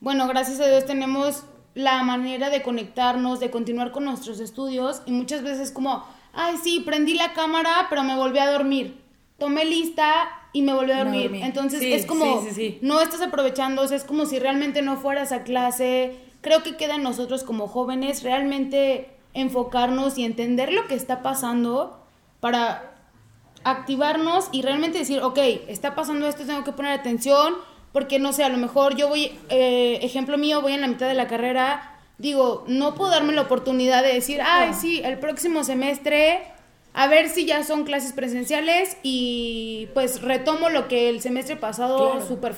bueno, 0.00 0.26
gracias 0.28 0.60
a 0.60 0.66
Dios 0.68 0.86
tenemos 0.86 1.44
la 1.74 2.02
manera 2.02 2.50
de 2.50 2.62
conectarnos, 2.62 3.40
de 3.40 3.50
continuar 3.50 3.90
con 3.92 4.04
nuestros 4.04 4.40
estudios, 4.40 5.02
y 5.06 5.12
muchas 5.12 5.42
veces 5.42 5.70
como, 5.72 6.04
ay, 6.32 6.56
sí, 6.62 6.80
prendí 6.80 7.14
la 7.14 7.32
cámara, 7.32 7.86
pero 7.88 8.02
me 8.04 8.16
volví 8.16 8.38
a 8.38 8.50
dormir. 8.50 9.00
Tomé 9.38 9.64
lista 9.64 10.28
y 10.52 10.62
me 10.62 10.74
volví 10.74 10.92
a 10.92 10.98
dormir. 11.04 11.30
Entonces 11.42 11.80
Sí, 11.80 11.92
es 11.92 12.06
como, 12.06 12.40
sí, 12.42 12.48
sí, 12.48 12.54
sí. 12.54 12.78
no 12.82 13.00
estás 13.00 13.22
aprovechando, 13.22 13.82
o 13.82 13.88
sea, 13.88 13.96
es 13.96 14.04
como 14.04 14.26
si 14.26 14.38
realmente 14.38 14.82
no 14.82 14.96
fueras 14.96 15.32
a 15.32 15.44
clase. 15.44 16.18
Creo 16.42 16.62
que 16.62 16.76
queda 16.76 16.96
en 16.96 17.02
nosotros 17.02 17.42
como 17.44 17.66
jóvenes 17.68 18.22
realmente 18.22 19.10
enfocarnos 19.32 20.18
y 20.18 20.24
entender 20.24 20.72
lo 20.72 20.86
que 20.88 20.94
está 20.94 21.22
pasando 21.22 22.00
para 22.40 22.89
activarnos 23.64 24.48
y 24.52 24.62
realmente 24.62 24.98
decir, 24.98 25.20
ok, 25.22 25.38
está 25.68 25.94
pasando 25.94 26.26
esto, 26.26 26.44
tengo 26.44 26.64
que 26.64 26.72
poner 26.72 26.92
atención, 26.92 27.54
porque 27.92 28.18
no 28.18 28.32
sé, 28.32 28.44
a 28.44 28.48
lo 28.48 28.58
mejor 28.58 28.96
yo 28.96 29.08
voy, 29.08 29.32
eh, 29.48 29.98
ejemplo 30.02 30.38
mío, 30.38 30.62
voy 30.62 30.72
en 30.72 30.80
la 30.80 30.86
mitad 30.86 31.08
de 31.08 31.14
la 31.14 31.26
carrera, 31.26 31.98
digo, 32.18 32.64
no 32.68 32.94
puedo 32.94 33.10
darme 33.10 33.32
la 33.32 33.42
oportunidad 33.42 34.02
de 34.02 34.14
decir, 34.14 34.40
ay, 34.44 34.72
sí, 34.74 35.00
el 35.04 35.18
próximo 35.18 35.64
semestre, 35.64 36.42
a 36.92 37.06
ver 37.06 37.28
si 37.28 37.46
ya 37.46 37.62
son 37.64 37.84
clases 37.84 38.12
presenciales 38.12 38.96
y 39.02 39.88
pues 39.94 40.22
retomo 40.22 40.68
lo 40.70 40.88
que 40.88 41.08
el 41.08 41.20
semestre 41.20 41.56
pasado 41.56 42.12
Claro. 42.12 42.26
super. 42.26 42.54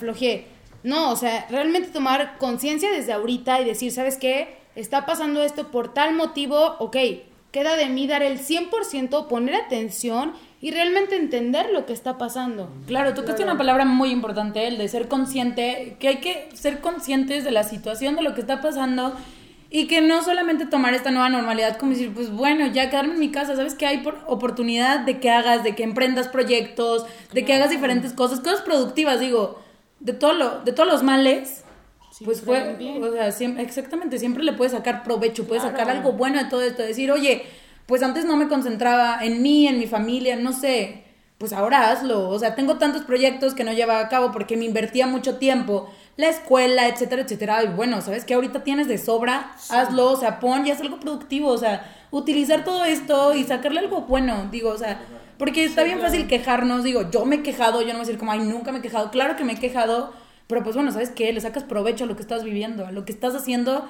No, 0.83 1.11
o 1.11 1.15
sea, 1.15 1.45
realmente 1.49 1.89
tomar 1.89 2.37
conciencia 2.39 2.91
desde 2.91 3.13
ahorita 3.13 3.61
y 3.61 3.65
decir, 3.65 3.91
¿sabes 3.91 4.17
qué? 4.17 4.57
Está 4.75 5.05
pasando 5.05 5.41
esto 5.43 5.69
por 5.71 5.93
tal 5.93 6.13
motivo, 6.13 6.75
ok, 6.79 6.97
queda 7.53 7.77
de 7.77 7.85
mí 7.85 8.07
dar 8.07 8.23
el 8.23 8.39
100%, 8.39 9.27
poner 9.27 9.55
atención 9.55 10.33
y 10.59 10.71
realmente 10.71 11.15
entender 11.15 11.69
lo 11.71 11.85
que 11.85 11.93
está 11.93 12.17
pasando. 12.17 12.67
Claro, 12.87 13.13
tocaste 13.13 13.43
una 13.43 13.57
palabra 13.57 13.85
muy 13.85 14.09
importante, 14.09 14.67
el 14.67 14.79
de 14.79 14.87
ser 14.87 15.07
consciente, 15.07 15.95
que 15.99 16.07
hay 16.07 16.17
que 16.17 16.49
ser 16.55 16.81
conscientes 16.81 17.43
de 17.43 17.51
la 17.51 17.63
situación, 17.63 18.15
de 18.15 18.23
lo 18.23 18.33
que 18.33 18.41
está 18.41 18.59
pasando 18.59 19.13
y 19.69 19.85
que 19.85 20.01
no 20.01 20.23
solamente 20.23 20.65
tomar 20.65 20.95
esta 20.95 21.11
nueva 21.11 21.29
normalidad 21.29 21.77
como 21.77 21.91
decir, 21.91 22.11
pues 22.11 22.31
bueno, 22.31 22.65
ya 22.67 22.89
quedarme 22.89 23.13
en 23.13 23.19
mi 23.19 23.29
casa, 23.29 23.55
¿sabes 23.55 23.75
que 23.75 23.85
hay 23.85 23.99
por 23.99 24.17
oportunidad 24.25 25.01
de 25.01 25.19
que 25.19 25.29
hagas, 25.29 25.63
de 25.63 25.75
que 25.75 25.83
emprendas 25.83 26.29
proyectos, 26.29 27.05
de 27.33 27.45
que 27.45 27.53
hagas 27.53 27.69
diferentes 27.69 28.13
cosas, 28.13 28.39
cosas 28.39 28.61
productivas, 28.61 29.19
digo, 29.19 29.61
de 29.99 30.13
todo 30.13 30.33
lo, 30.33 30.59
de 30.61 30.73
todos 30.73 30.89
los 30.89 31.03
males, 31.03 31.62
pues 32.23 32.41
fue, 32.41 32.75
bien. 32.75 33.03
o 33.03 33.11
sea, 33.11 33.31
siempre, 33.31 33.63
exactamente, 33.63 34.19
siempre 34.19 34.43
le 34.43 34.53
puedes 34.53 34.73
sacar 34.73 35.03
provecho, 35.03 35.47
puedes 35.47 35.63
sacar 35.63 35.89
algo 35.89 36.13
bueno 36.13 36.41
de 36.41 36.49
todo 36.49 36.61
esto, 36.61 36.81
decir, 36.83 37.11
oye, 37.11 37.43
pues 37.85 38.01
antes 38.03 38.25
no 38.25 38.37
me 38.37 38.47
concentraba 38.47 39.23
en 39.23 39.41
mí, 39.41 39.67
en 39.67 39.79
mi 39.79 39.87
familia, 39.87 40.35
no 40.35 40.53
sé, 40.53 41.03
pues 41.37 41.53
ahora 41.53 41.91
hazlo, 41.91 42.29
o 42.29 42.39
sea, 42.39 42.55
tengo 42.55 42.77
tantos 42.77 43.03
proyectos 43.03 43.53
que 43.53 43.63
no 43.63 43.73
llevaba 43.73 43.99
a 43.99 44.09
cabo 44.09 44.31
porque 44.31 44.55
me 44.55 44.65
invertía 44.65 45.07
mucho 45.07 45.37
tiempo, 45.37 45.89
la 46.15 46.29
escuela, 46.29 46.87
etcétera, 46.87 47.23
etcétera, 47.23 47.63
y 47.63 47.67
bueno, 47.67 48.01
¿sabes 48.01 48.23
que 48.23 48.33
Ahorita 48.33 48.63
tienes 48.63 48.87
de 48.87 48.97
sobra, 48.97 49.51
hazlo, 49.69 50.11
o 50.11 50.15
sea, 50.15 50.39
pon 50.39 50.65
y 50.65 50.71
haz 50.71 50.81
algo 50.81 50.99
productivo, 50.99 51.49
o 51.49 51.57
sea, 51.57 51.91
utilizar 52.11 52.63
todo 52.63 52.85
esto 52.85 53.33
y 53.33 53.43
sacarle 53.43 53.79
algo 53.79 54.01
bueno, 54.01 54.47
digo, 54.51 54.69
o 54.69 54.77
sea, 54.77 55.01
porque 55.37 55.65
está 55.65 55.83
bien 55.83 55.99
fácil 55.99 56.27
quejarnos, 56.27 56.83
digo, 56.83 57.09
yo 57.09 57.25
me 57.25 57.37
he 57.37 57.43
quejado, 57.43 57.81
yo 57.81 57.87
no 57.87 57.93
voy 57.93 58.03
a 58.03 58.05
decir 58.05 58.17
como, 58.17 58.31
ay, 58.31 58.39
nunca 58.39 58.71
me 58.71 58.79
he 58.79 58.81
quejado, 58.81 59.11
claro 59.11 59.35
que 59.35 59.43
me 59.43 59.53
he 59.53 59.59
quejado, 59.59 60.13
pero 60.47 60.63
pues 60.63 60.75
bueno, 60.75 60.91
¿sabes 60.91 61.09
qué? 61.09 61.31
Le 61.33 61.41
sacas 61.41 61.63
provecho 61.63 62.03
a 62.03 62.07
lo 62.07 62.15
que 62.15 62.21
estás 62.21 62.43
viviendo, 62.43 62.85
a 62.85 62.91
lo 62.91 63.05
que 63.05 63.11
estás 63.11 63.33
haciendo 63.35 63.87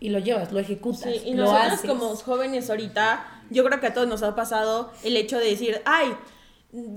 y 0.00 0.10
lo 0.10 0.18
llevas, 0.18 0.52
lo 0.52 0.58
ejecutas, 0.60 1.12
Sí, 1.12 1.22
y 1.24 1.34
lo 1.34 1.44
nosotros 1.44 1.72
haces. 1.72 1.90
como 1.90 2.14
jóvenes 2.16 2.70
ahorita, 2.70 3.26
yo 3.50 3.64
creo 3.64 3.80
que 3.80 3.88
a 3.88 3.94
todos 3.94 4.06
nos 4.08 4.22
ha 4.22 4.34
pasado 4.36 4.92
el 5.02 5.16
hecho 5.16 5.38
de 5.38 5.46
decir, 5.46 5.82
ay, 5.84 6.14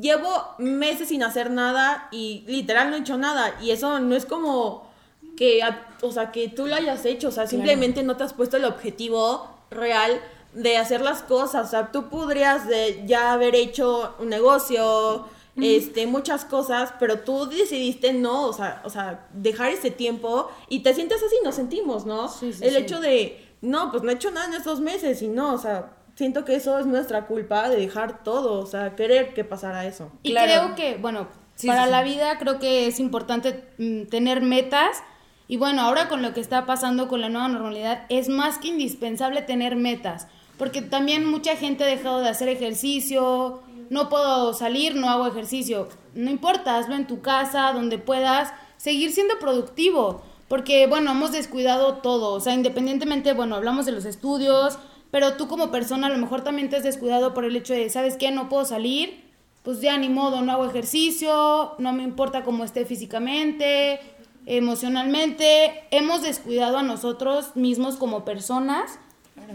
llevo 0.01 0.29
meses 0.59 1.07
sin 1.09 1.23
hacer 1.23 1.49
nada 1.49 2.09
y 2.11 2.43
literal 2.47 2.89
no 2.89 2.95
he 2.97 2.99
hecho 2.99 3.17
nada. 3.17 3.55
Y 3.61 3.71
eso 3.71 3.99
no 3.99 4.15
es 4.15 4.25
como 4.25 4.89
que, 5.37 5.61
o 6.01 6.11
sea, 6.11 6.31
que 6.31 6.49
tú 6.49 6.67
lo 6.67 6.75
hayas 6.75 7.05
hecho, 7.05 7.29
o 7.29 7.31
sea, 7.31 7.47
simplemente 7.47 8.03
no 8.03 8.17
te 8.17 8.23
has 8.23 8.33
puesto 8.33 8.57
el 8.57 8.65
objetivo 8.65 9.49
real 9.71 10.19
de 10.53 10.77
hacer 10.77 11.01
las 11.01 11.21
cosas. 11.23 11.67
O 11.67 11.69
sea, 11.71 11.91
tú 11.91 12.09
podrías 12.09 12.67
de 12.67 13.01
ya 13.07 13.31
haber 13.33 13.55
hecho 13.55 14.13
un 14.19 14.29
negocio, 14.29 15.25
este, 15.57 16.07
muchas 16.07 16.45
cosas, 16.45 16.93
pero 16.99 17.19
tú 17.19 17.45
decidiste 17.47 18.13
no, 18.13 18.45
o 18.47 18.53
sea, 18.53 18.81
o 18.85 18.89
sea, 18.89 19.27
dejar 19.33 19.71
ese 19.71 19.91
tiempo 19.91 20.49
y 20.69 20.79
te 20.79 20.93
sientes 20.93 21.21
así, 21.23 21.35
nos 21.43 21.55
sentimos, 21.55 22.05
¿no? 22.05 22.27
Sí, 22.29 22.53
sí, 22.53 22.63
el 22.63 22.71
sí. 22.71 22.77
hecho 22.77 22.99
de, 23.01 23.45
no, 23.61 23.91
pues 23.91 24.03
no 24.03 24.11
he 24.11 24.15
hecho 24.15 24.31
nada 24.31 24.47
en 24.47 24.53
estos 24.53 24.79
meses 24.79 25.21
y 25.21 25.27
no, 25.27 25.53
o 25.53 25.57
sea, 25.57 25.93
siento 26.15 26.45
que 26.45 26.55
eso 26.55 26.77
es 26.79 26.85
nuestra 26.85 27.27
culpa 27.27 27.67
de 27.69 27.77
dejar 27.77 28.23
todo, 28.23 28.59
o 28.61 28.65
sea, 28.65 28.95
querer 28.95 29.33
que 29.33 29.43
pasara 29.43 29.85
eso. 29.85 30.11
Y 30.23 30.31
Claro. 30.31 30.73
creo 30.73 30.75
que, 30.75 30.97
bueno, 31.01 31.27
Sí, 31.55 31.67
para 31.67 31.81
sí, 31.83 31.85
sí. 31.87 31.91
la 31.91 32.03
vida 32.03 32.37
creo 32.39 32.59
que 32.59 32.87
es 32.87 32.99
importante 32.99 33.63
mm, 33.77 34.03
tener 34.05 34.41
metas. 34.41 35.03
Y 35.47 35.57
bueno, 35.57 35.81
ahora 35.81 36.07
con 36.07 36.21
lo 36.23 36.33
que 36.33 36.39
está 36.39 36.65
pasando 36.65 37.07
con 37.07 37.21
la 37.21 37.29
nueva 37.29 37.49
normalidad, 37.49 38.05
es 38.09 38.29
más 38.29 38.57
que 38.57 38.69
indispensable 38.69 39.41
tener 39.43 39.75
metas. 39.75 40.27
Porque 40.57 40.81
también 40.81 41.25
mucha 41.29 41.55
gente 41.57 41.83
ha 41.83 41.87
dejado 41.87 42.21
de 42.21 42.29
hacer 42.29 42.47
ejercicio, 42.49 43.61
no 43.91 44.09
puedo 44.09 44.55
salir, 44.55 44.95
no 44.95 45.09
hago 45.11 45.27
ejercicio. 45.27 45.87
No 46.15 46.31
importa, 46.31 46.77
hazlo 46.77 46.95
en 46.95 47.05
tu 47.05 47.21
casa, 47.21 47.71
donde 47.73 47.99
puedas, 47.99 48.51
seguir 48.77 49.11
siendo 49.11 49.37
productivo. 49.37 50.23
Porque, 50.47 50.87
bueno, 50.87 51.11
hemos 51.11 51.31
descuidado 51.31 51.97
todo. 51.97 52.33
O 52.33 52.39
sea, 52.39 52.55
independientemente, 52.55 53.33
bueno, 53.33 53.55
hablamos 53.55 53.85
de 53.85 53.91
los 53.91 54.05
estudios, 54.05 54.79
pero 55.11 55.33
tú 55.33 55.47
como 55.47 55.69
persona 55.69 56.07
a 56.07 56.09
lo 56.09 56.17
mejor 56.17 56.41
también 56.41 56.69
te 56.69 56.77
has 56.77 56.83
descuidado 56.83 57.35
por 57.35 57.45
el 57.45 57.55
hecho 57.55 57.73
de, 57.73 57.87
¿sabes 57.91 58.17
qué? 58.17 58.31
No 58.31 58.49
puedo 58.49 58.65
salir 58.65 59.29
pues 59.63 59.81
ya 59.81 59.97
ni 59.97 60.09
modo, 60.09 60.41
no 60.41 60.51
hago 60.51 60.65
ejercicio, 60.65 61.73
no 61.77 61.93
me 61.93 62.03
importa 62.03 62.43
cómo 62.43 62.63
esté 62.63 62.85
físicamente, 62.85 63.99
emocionalmente, 64.45 65.83
hemos 65.91 66.23
descuidado 66.23 66.79
a 66.79 66.83
nosotros 66.83 67.55
mismos 67.55 67.95
como 67.95 68.25
personas. 68.25 68.99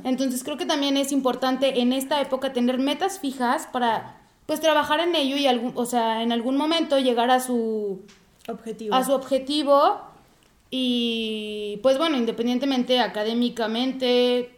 Entonces 0.05 0.45
creo 0.45 0.57
que 0.57 0.67
también 0.67 0.97
es 0.97 1.13
importante 1.13 1.81
en 1.81 1.93
esta 1.93 2.21
época 2.21 2.53
tener 2.53 2.79
metas 2.79 3.19
fijas 3.19 3.67
para 3.67 4.16
pues 4.47 4.61
trabajar 4.61 5.01
en 5.01 5.15
ello 5.15 5.37
y 5.37 5.47
algún, 5.47 5.73
o 5.75 5.85
sea, 5.87 6.23
en 6.23 6.33
algún 6.33 6.57
momento 6.57 6.99
llegar 6.99 7.31
a 7.31 7.41
su 7.41 8.01
Objetivo. 8.49 8.95
a 8.95 9.05
su 9.05 9.13
objetivo 9.13 10.01
y 10.71 11.79
pues 11.83 11.99
bueno, 11.99 12.17
independientemente 12.17 13.01
académicamente, 13.01 14.51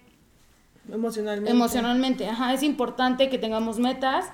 emocionalmente. 0.92 1.50
emocionalmente, 1.50 2.28
ajá, 2.28 2.52
es 2.54 2.62
importante 2.62 3.28
que 3.28 3.38
tengamos 3.38 3.78
metas. 3.78 4.26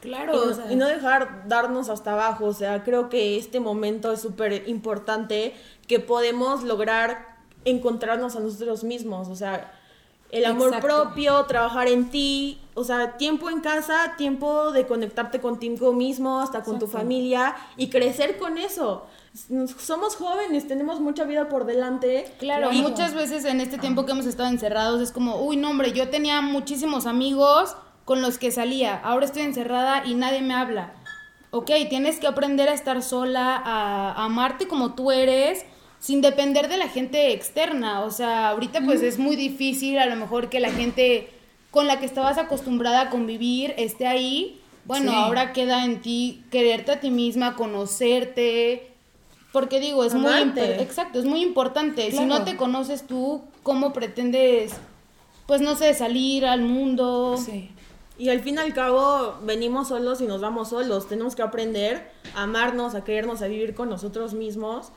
Claro, 0.00 0.34
Y, 0.34 0.36
o 0.36 0.46
no- 0.46 0.54
sea, 0.54 0.72
y 0.72 0.76
no 0.76 0.86
dejar 0.86 1.48
darnos 1.48 1.88
hasta 1.88 2.12
abajo, 2.12 2.44
o 2.46 2.52
sea, 2.52 2.84
creo 2.84 3.08
que 3.08 3.38
este 3.38 3.58
momento 3.58 4.12
es 4.12 4.20
súper 4.20 4.68
importante 4.68 5.54
que 5.88 5.98
podemos 5.98 6.62
lograr 6.62 7.36
encontrarnos 7.64 8.36
a 8.36 8.40
nosotros 8.40 8.84
mismos, 8.84 9.28
o 9.28 9.34
sea, 9.36 9.72
el 10.30 10.44
amor 10.46 10.74
Exacto. 10.74 10.86
propio, 10.86 11.44
trabajar 11.44 11.88
en 11.88 12.10
ti, 12.10 12.60
o 12.74 12.82
sea, 12.82 13.16
tiempo 13.16 13.50
en 13.50 13.60
casa, 13.60 14.14
tiempo 14.16 14.72
de 14.72 14.86
conectarte 14.86 15.40
contigo 15.40 15.92
mismo, 15.92 16.40
hasta 16.40 16.62
con 16.62 16.78
tu 16.78 16.86
familia 16.86 17.54
y 17.76 17.88
crecer 17.88 18.36
con 18.36 18.58
eso. 18.58 19.06
Somos 19.78 20.16
jóvenes, 20.16 20.66
tenemos 20.66 21.00
mucha 21.00 21.24
vida 21.24 21.48
por 21.48 21.66
delante. 21.66 22.32
Claro, 22.38 22.72
y 22.72 22.82
muchas 22.82 23.14
veces 23.14 23.44
en 23.44 23.60
este 23.60 23.78
tiempo 23.78 24.04
que 24.06 24.12
hemos 24.12 24.26
estado 24.26 24.48
encerrados 24.48 25.00
es 25.00 25.12
como, 25.12 25.40
uy, 25.40 25.56
no, 25.56 25.70
hombre, 25.70 25.92
yo 25.92 26.08
tenía 26.08 26.40
muchísimos 26.40 27.06
amigos 27.06 27.76
con 28.04 28.20
los 28.20 28.38
que 28.38 28.50
salía, 28.50 28.96
ahora 28.96 29.24
estoy 29.26 29.42
encerrada 29.42 30.04
y 30.04 30.14
nadie 30.14 30.42
me 30.42 30.54
habla. 30.54 30.94
Ok, 31.52 31.70
tienes 31.88 32.18
que 32.18 32.26
aprender 32.26 32.68
a 32.68 32.74
estar 32.74 33.00
sola, 33.02 33.56
a, 33.56 34.12
a 34.12 34.24
amarte 34.24 34.66
como 34.66 34.94
tú 34.94 35.12
eres, 35.12 35.64
sin 36.04 36.20
depender 36.20 36.68
de 36.68 36.76
la 36.76 36.88
gente 36.88 37.32
externa. 37.32 38.02
O 38.02 38.10
sea, 38.10 38.50
ahorita 38.50 38.80
pues 38.84 39.00
es 39.00 39.18
muy 39.18 39.36
difícil 39.36 39.98
a 39.98 40.04
lo 40.04 40.16
mejor 40.16 40.50
que 40.50 40.60
la 40.60 40.70
gente 40.70 41.30
con 41.70 41.86
la 41.86 41.98
que 41.98 42.04
estabas 42.04 42.36
acostumbrada 42.36 43.00
a 43.02 43.10
convivir 43.10 43.72
esté 43.78 44.06
ahí. 44.06 44.60
Bueno, 44.84 45.12
Sí. 45.12 45.16
ahora 45.16 45.54
queda 45.54 45.82
en 45.86 46.02
ti 46.02 46.44
quererte 46.50 46.92
a 46.92 47.00
ti 47.00 47.10
misma, 47.10 47.56
conocerte. 47.56 48.90
Porque 49.50 49.80
digo, 49.80 50.04
es 50.04 50.12
muy 50.14 50.30
Amarte. 50.30 50.76
impo- 50.76 50.82
exacto, 50.82 51.18
es 51.18 51.24
muy 51.24 51.40
importante. 51.42 52.10
Si 52.10 52.24
no 52.26 52.44
te 52.44 52.56
conoces 52.56 53.06
tú, 53.06 53.42
¿cómo 53.62 53.92
pretendes, 53.94 54.72
pues 55.46 55.60
no 55.62 55.74
sé, 55.74 55.94
salir 55.94 56.44
al 56.44 56.60
mundo? 56.62 57.36
sí. 57.38 57.70
Y 58.16 58.28
al 58.28 58.38
fin 58.40 58.54
y 58.56 58.58
al 58.58 58.72
cabo 58.74 59.38
venimos 59.42 59.88
solos 59.88 60.20
y 60.20 60.26
nos 60.26 60.40
vamos 60.40 60.68
solos. 60.68 61.08
Tenemos 61.08 61.34
que 61.34 61.42
aprender 61.42 62.08
a 62.36 62.42
amarnos, 62.44 62.94
a 62.94 63.02
querernos, 63.02 63.42
a 63.42 63.48
vivir 63.48 63.74
con 63.74 63.88
nosotros 63.88 64.34
mismos. 64.34 64.92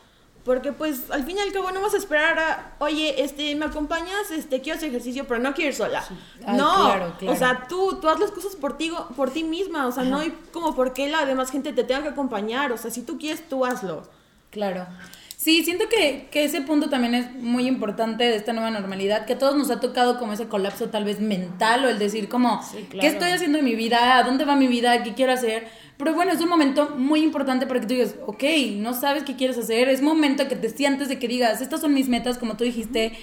Porque 0.47 0.71
pues 0.71 1.11
al 1.11 1.25
fin 1.25 1.35
y 1.37 1.41
al 1.41 1.51
cabo 1.51 1.71
no 1.71 1.81
vas 1.81 1.93
a 1.93 1.97
esperar 1.97 2.39
a, 2.39 2.75
oye, 2.79 3.21
este, 3.21 3.53
¿me 3.55 3.65
acompañas? 3.65 4.31
Este, 4.31 4.61
quiero 4.61 4.77
hacer 4.77 4.89
ejercicio, 4.89 5.27
pero 5.27 5.41
no 5.41 5.53
quiero 5.53 5.71
ir 5.71 5.75
sola. 5.75 6.01
Ay, 6.45 6.57
no, 6.57 6.73
claro, 6.73 7.15
claro. 7.19 7.33
o 7.33 7.37
sea, 7.37 7.67
tú, 7.67 7.99
tú 7.99 8.07
haz 8.07 8.17
las 8.17 8.31
cosas 8.31 8.55
por 8.55 8.77
ti, 8.77 8.89
por 9.17 9.29
ti 9.29 9.43
misma. 9.43 9.85
O 9.87 9.91
sea, 9.91 10.03
no 10.05 10.19
hay 10.19 10.31
como 10.53 10.73
por 10.73 10.93
qué 10.93 11.09
la 11.09 11.25
demás 11.25 11.51
gente 11.51 11.73
te 11.73 11.83
tenga 11.83 12.01
que 12.01 12.09
acompañar. 12.09 12.71
O 12.71 12.77
sea, 12.77 12.89
si 12.89 13.01
tú 13.01 13.19
quieres, 13.19 13.47
tú 13.49 13.65
hazlo. 13.65 14.03
Claro. 14.49 14.87
Sí, 15.47 15.63
siento 15.63 15.85
que, 15.87 16.27
que 16.29 16.43
ese 16.43 16.59
punto 16.59 16.89
también 16.89 17.15
es 17.15 17.33
muy 17.35 17.67
importante 17.69 18.25
de 18.25 18.35
esta 18.35 18.51
nueva 18.51 18.69
normalidad, 18.69 19.25
que 19.25 19.31
a 19.31 19.37
todos 19.37 19.55
nos 19.55 19.71
ha 19.71 19.79
tocado 19.79 20.19
como 20.19 20.33
ese 20.33 20.49
colapso 20.49 20.89
tal 20.89 21.05
vez 21.05 21.21
mental 21.21 21.85
o 21.85 21.89
el 21.89 21.99
decir 21.99 22.27
como, 22.27 22.61
Sí, 22.61 22.85
claro. 22.89 22.99
¿qué 22.99 23.07
estoy 23.07 23.31
haciendo 23.31 23.59
en 23.59 23.63
mi 23.63 23.73
vida? 23.73 24.17
¿A 24.17 24.23
dónde 24.23 24.43
va 24.43 24.57
mi 24.57 24.67
vida? 24.67 25.03
¿Qué 25.03 25.13
quiero 25.13 25.31
hacer? 25.31 25.69
Pero 25.95 26.13
bueno, 26.13 26.33
es 26.33 26.41
un 26.41 26.49
momento 26.49 26.95
muy 26.97 27.21
importante 27.21 27.65
para 27.65 27.79
que 27.79 27.87
tú 27.87 27.93
digas, 27.93 28.15
ok, 28.25 28.43
no 28.73 28.93
sabes 28.93 29.23
qué 29.23 29.37
quieres 29.37 29.57
hacer, 29.57 29.87
es 29.87 30.01
momento 30.01 30.49
que 30.49 30.57
te 30.57 30.67
sientes 30.67 31.07
de 31.07 31.17
que 31.17 31.29
digas, 31.29 31.61
estas 31.61 31.79
son 31.79 31.93
mis 31.93 32.09
metas, 32.09 32.37
como 32.37 32.57
tú 32.57 32.65
dijiste, 32.65 33.13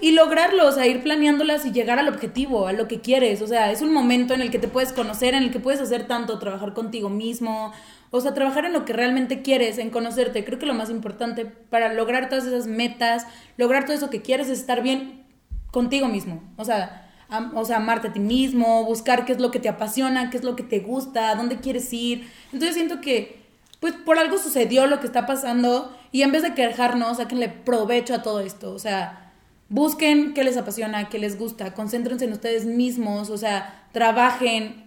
y 0.00 0.12
lograrlo, 0.12 0.66
o 0.66 0.72
sea, 0.72 0.86
ir 0.86 1.02
planeándolas 1.02 1.66
y 1.66 1.72
llegar 1.72 1.98
al 1.98 2.08
objetivo, 2.08 2.68
a 2.68 2.72
lo 2.72 2.88
que 2.88 3.00
quieres. 3.00 3.42
O 3.42 3.46
sea, 3.46 3.70
es 3.70 3.82
un 3.82 3.92
momento 3.92 4.32
en 4.32 4.40
el 4.40 4.50
que 4.50 4.58
te 4.58 4.68
puedes 4.68 4.94
conocer, 4.94 5.34
en 5.34 5.42
el 5.42 5.50
que 5.50 5.60
puedes 5.60 5.82
hacer 5.82 6.06
tanto, 6.06 6.38
trabajar 6.38 6.72
contigo 6.72 7.10
mismo, 7.10 7.72
o 8.10 8.20
sea, 8.20 8.34
trabajar 8.34 8.64
en 8.64 8.72
lo 8.72 8.84
que 8.84 8.92
realmente 8.92 9.42
quieres, 9.42 9.78
en 9.78 9.90
conocerte. 9.90 10.44
Creo 10.44 10.58
que 10.58 10.66
lo 10.66 10.74
más 10.74 10.90
importante 10.90 11.44
para 11.44 11.92
lograr 11.92 12.28
todas 12.28 12.46
esas 12.46 12.66
metas, 12.66 13.26
lograr 13.56 13.84
todo 13.84 13.96
eso 13.96 14.10
que 14.10 14.22
quieres 14.22 14.48
es 14.48 14.60
estar 14.60 14.82
bien 14.82 15.24
contigo 15.70 16.08
mismo. 16.08 16.42
O 16.56 16.64
sea, 16.64 17.06
o 17.54 17.64
sea, 17.64 17.78
amarte 17.78 18.08
a 18.08 18.12
ti 18.12 18.20
mismo, 18.20 18.84
buscar 18.84 19.24
qué 19.24 19.32
es 19.32 19.40
lo 19.40 19.50
que 19.50 19.58
te 19.58 19.68
apasiona, 19.68 20.30
qué 20.30 20.36
es 20.36 20.44
lo 20.44 20.56
que 20.56 20.62
te 20.62 20.80
gusta, 20.80 21.34
dónde 21.34 21.56
quieres 21.56 21.92
ir. 21.92 22.30
Entonces 22.52 22.74
siento 22.74 23.00
que, 23.00 23.42
pues, 23.80 23.94
por 23.94 24.18
algo 24.18 24.38
sucedió 24.38 24.86
lo 24.86 25.00
que 25.00 25.06
está 25.06 25.26
pasando 25.26 25.96
y 26.12 26.22
en 26.22 26.32
vez 26.32 26.42
de 26.42 26.54
quejarnos, 26.54 27.16
sáquenle 27.16 27.48
provecho 27.48 28.14
a 28.14 28.22
todo 28.22 28.40
esto. 28.40 28.72
O 28.72 28.78
sea, 28.78 29.32
busquen 29.68 30.34
qué 30.34 30.44
les 30.44 30.56
apasiona, 30.56 31.08
qué 31.08 31.18
les 31.18 31.38
gusta, 31.38 31.74
concéntrense 31.74 32.24
en 32.24 32.32
ustedes 32.32 32.64
mismos, 32.64 33.30
o 33.30 33.36
sea, 33.36 33.88
trabajen 33.92 34.85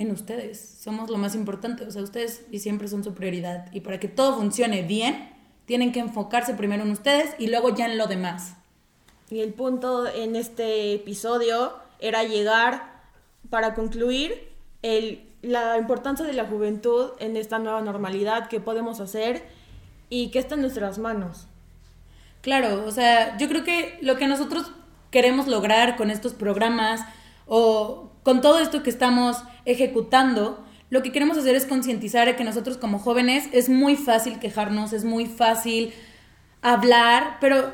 en 0.00 0.10
ustedes. 0.10 0.78
Somos 0.80 1.10
lo 1.10 1.18
más 1.18 1.34
importante, 1.34 1.84
o 1.84 1.90
sea, 1.90 2.02
ustedes 2.02 2.46
y 2.50 2.58
siempre 2.60 2.88
son 2.88 3.04
su 3.04 3.12
prioridad. 3.12 3.70
Y 3.72 3.80
para 3.80 4.00
que 4.00 4.08
todo 4.08 4.34
funcione 4.34 4.82
bien, 4.82 5.30
tienen 5.66 5.92
que 5.92 6.00
enfocarse 6.00 6.54
primero 6.54 6.82
en 6.82 6.90
ustedes 6.90 7.34
y 7.38 7.48
luego 7.48 7.74
ya 7.76 7.84
en 7.84 7.98
lo 7.98 8.06
demás. 8.06 8.54
Y 9.30 9.40
el 9.40 9.52
punto 9.52 10.08
en 10.08 10.36
este 10.36 10.94
episodio 10.94 11.74
era 12.00 12.24
llegar, 12.24 13.02
para 13.50 13.74
concluir, 13.74 14.48
el, 14.82 15.22
la 15.42 15.76
importancia 15.76 16.24
de 16.24 16.32
la 16.32 16.46
juventud 16.46 17.10
en 17.18 17.36
esta 17.36 17.58
nueva 17.58 17.82
normalidad 17.82 18.48
que 18.48 18.58
podemos 18.58 19.00
hacer 19.00 19.44
y 20.08 20.30
que 20.30 20.38
está 20.38 20.54
en 20.54 20.62
nuestras 20.62 20.98
manos. 20.98 21.46
Claro, 22.40 22.86
o 22.86 22.90
sea, 22.90 23.36
yo 23.36 23.48
creo 23.48 23.64
que 23.64 23.98
lo 24.00 24.16
que 24.16 24.26
nosotros 24.26 24.72
queremos 25.10 25.46
lograr 25.46 25.96
con 25.98 26.10
estos 26.10 26.32
programas 26.32 27.02
o 27.46 28.09
con 28.22 28.40
todo 28.40 28.58
esto 28.58 28.82
que 28.82 28.90
estamos 28.90 29.38
ejecutando, 29.64 30.64
lo 30.90 31.02
que 31.02 31.12
queremos 31.12 31.38
hacer 31.38 31.54
es 31.54 31.66
concientizar 31.66 32.36
que 32.36 32.44
nosotros 32.44 32.76
como 32.76 32.98
jóvenes 32.98 33.48
es 33.52 33.68
muy 33.68 33.96
fácil 33.96 34.38
quejarnos, 34.40 34.92
es 34.92 35.04
muy 35.04 35.26
fácil 35.26 35.92
hablar, 36.62 37.38
pero 37.40 37.72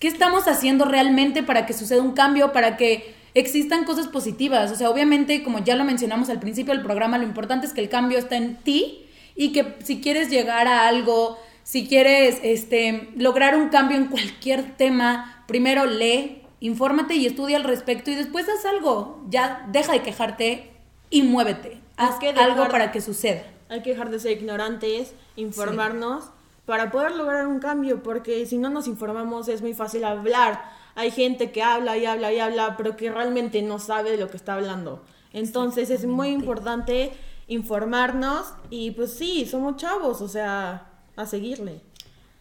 ¿qué 0.00 0.08
estamos 0.08 0.48
haciendo 0.48 0.84
realmente 0.84 1.42
para 1.42 1.64
que 1.64 1.72
suceda 1.72 2.02
un 2.02 2.12
cambio, 2.12 2.52
para 2.52 2.76
que 2.76 3.14
existan 3.34 3.84
cosas 3.84 4.08
positivas? 4.08 4.70
O 4.72 4.74
sea, 4.74 4.90
obviamente, 4.90 5.42
como 5.44 5.60
ya 5.60 5.76
lo 5.76 5.84
mencionamos 5.84 6.28
al 6.28 6.40
principio 6.40 6.74
del 6.74 6.82
programa, 6.82 7.18
lo 7.18 7.24
importante 7.24 7.66
es 7.66 7.72
que 7.72 7.80
el 7.80 7.88
cambio 7.88 8.18
está 8.18 8.36
en 8.36 8.56
ti 8.56 9.06
y 9.36 9.52
que 9.52 9.76
si 9.84 10.00
quieres 10.00 10.28
llegar 10.28 10.66
a 10.66 10.88
algo, 10.88 11.38
si 11.62 11.86
quieres 11.86 12.40
este, 12.42 13.10
lograr 13.16 13.56
un 13.56 13.68
cambio 13.68 13.96
en 13.96 14.06
cualquier 14.06 14.76
tema, 14.76 15.44
primero 15.46 15.86
lee, 15.86 16.42
infórmate 16.60 17.14
y 17.14 17.26
estudia 17.26 17.56
al 17.56 17.64
respecto 17.64 18.10
y 18.10 18.14
después 18.14 18.46
haz 18.48 18.64
algo. 18.64 19.22
Ya 19.28 19.66
deja 19.70 19.92
de 19.92 20.02
quejarte 20.02 20.72
y 21.10 21.22
muévete. 21.22 21.80
Haz 21.96 22.16
que 22.18 22.26
dejar- 22.32 22.50
algo 22.50 22.68
para 22.68 22.92
que 22.92 23.00
suceda. 23.00 23.42
Hay 23.68 23.82
que 23.82 23.90
dejar 23.90 24.10
de 24.10 24.18
ser 24.20 24.32
ignorantes, 24.32 25.14
informarnos 25.36 26.24
para 26.66 26.90
poder 26.90 27.12
lograr 27.16 27.46
un 27.46 27.60
cambio, 27.60 28.02
porque 28.02 28.44
si 28.46 28.58
no 28.58 28.70
nos 28.70 28.86
informamos 28.88 29.48
es 29.48 29.62
muy 29.62 29.74
fácil 29.74 30.04
hablar. 30.04 30.62
Hay 30.94 31.10
gente 31.10 31.50
que 31.52 31.62
habla 31.62 31.96
y 31.96 32.06
habla 32.06 32.32
y 32.32 32.38
habla, 32.40 32.76
pero 32.76 32.96
que 32.96 33.10
realmente 33.10 33.62
no 33.62 33.78
sabe 33.78 34.10
de 34.10 34.16
lo 34.16 34.28
que 34.28 34.36
está 34.36 34.54
hablando. 34.54 35.02
Entonces 35.32 35.90
es 35.90 36.06
muy 36.06 36.28
importante 36.28 37.12
informarnos 37.46 38.52
y 38.70 38.90
pues 38.92 39.12
sí, 39.14 39.46
somos 39.46 39.76
chavos, 39.76 40.20
o 40.22 40.28
sea, 40.28 40.86
a 41.16 41.26
seguirle. 41.26 41.80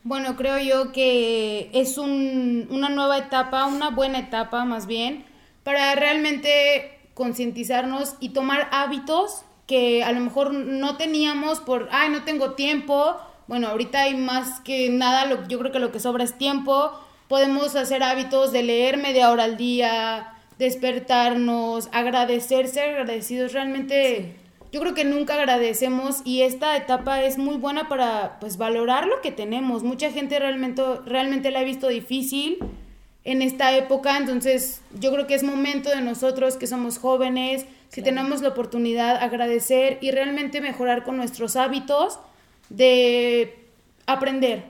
Bueno, 0.07 0.37
creo 0.37 0.57
yo 0.57 0.93
que 0.93 1.69
es 1.73 1.97
un- 1.97 2.65
una 2.69 2.87
nueva 2.87 3.17
etapa, 3.17 3.65
una 3.65 3.89
buena 3.89 4.19
etapa 4.19 4.63
más 4.63 4.87
bien, 4.87 5.25
para 5.65 5.95
realmente 5.95 6.97
concientizarnos 7.13 8.15
y 8.21 8.29
tomar 8.29 8.69
hábitos 8.71 9.43
que 9.65 10.05
a 10.05 10.13
lo 10.13 10.21
mejor 10.21 10.53
no 10.53 10.95
teníamos 10.95 11.59
por, 11.59 11.89
ay, 11.91 12.09
no 12.09 12.23
tengo 12.23 12.51
tiempo. 12.53 13.17
Bueno, 13.47 13.67
ahorita 13.67 14.03
hay 14.03 14.15
más 14.15 14.61
que 14.61 14.89
nada, 14.89 15.45
yo 15.49 15.59
creo 15.59 15.73
que 15.73 15.79
lo 15.79 15.91
que 15.91 15.99
sobra 15.99 16.23
es 16.23 16.37
tiempo. 16.37 16.91
Podemos 17.27 17.75
hacer 17.75 18.01
hábitos 18.01 18.53
de 18.53 18.63
leer 18.63 18.95
media 18.95 19.29
hora 19.29 19.43
al 19.43 19.57
día, 19.57 20.35
despertarnos, 20.57 21.89
agradecer, 21.91 22.69
ser 22.69 22.91
agradecidos. 22.91 23.51
Realmente 23.51 24.35
yo 24.71 24.81
creo 24.81 24.93
que 24.93 25.05
nunca 25.05 25.35
agradecemos 25.35 26.21
y 26.25 26.41
esta 26.41 26.75
etapa 26.75 27.23
es 27.23 27.37
muy 27.37 27.57
buena 27.57 27.87
para 27.87 28.39
pues 28.39 28.57
valorar 28.57 29.07
lo 29.07 29.21
que 29.21 29.31
tenemos. 29.31 29.83
Mucha 29.83 30.11
gente 30.11 30.39
realmente, 30.39 30.81
realmente 31.05 31.51
la 31.51 31.59
ha 31.59 31.63
visto 31.63 31.87
difícil 31.87 32.59
en 33.23 33.41
esta 33.41 33.75
época, 33.75 34.17
entonces 34.17 34.81
yo 34.97 35.11
creo 35.11 35.27
que 35.27 35.35
es 35.35 35.43
momento 35.43 35.89
de 35.89 36.01
nosotros 36.01 36.55
que 36.55 36.65
somos 36.65 36.97
jóvenes, 36.97 37.65
que 37.91 38.01
tenemos 38.01 38.41
la 38.41 38.49
oportunidad 38.49 39.17
agradecer 39.17 39.97
y 40.01 40.11
realmente 40.11 40.61
mejorar 40.61 41.03
con 41.03 41.17
nuestros 41.17 41.55
hábitos 41.55 42.19
de 42.69 43.65
aprender. 44.05 44.63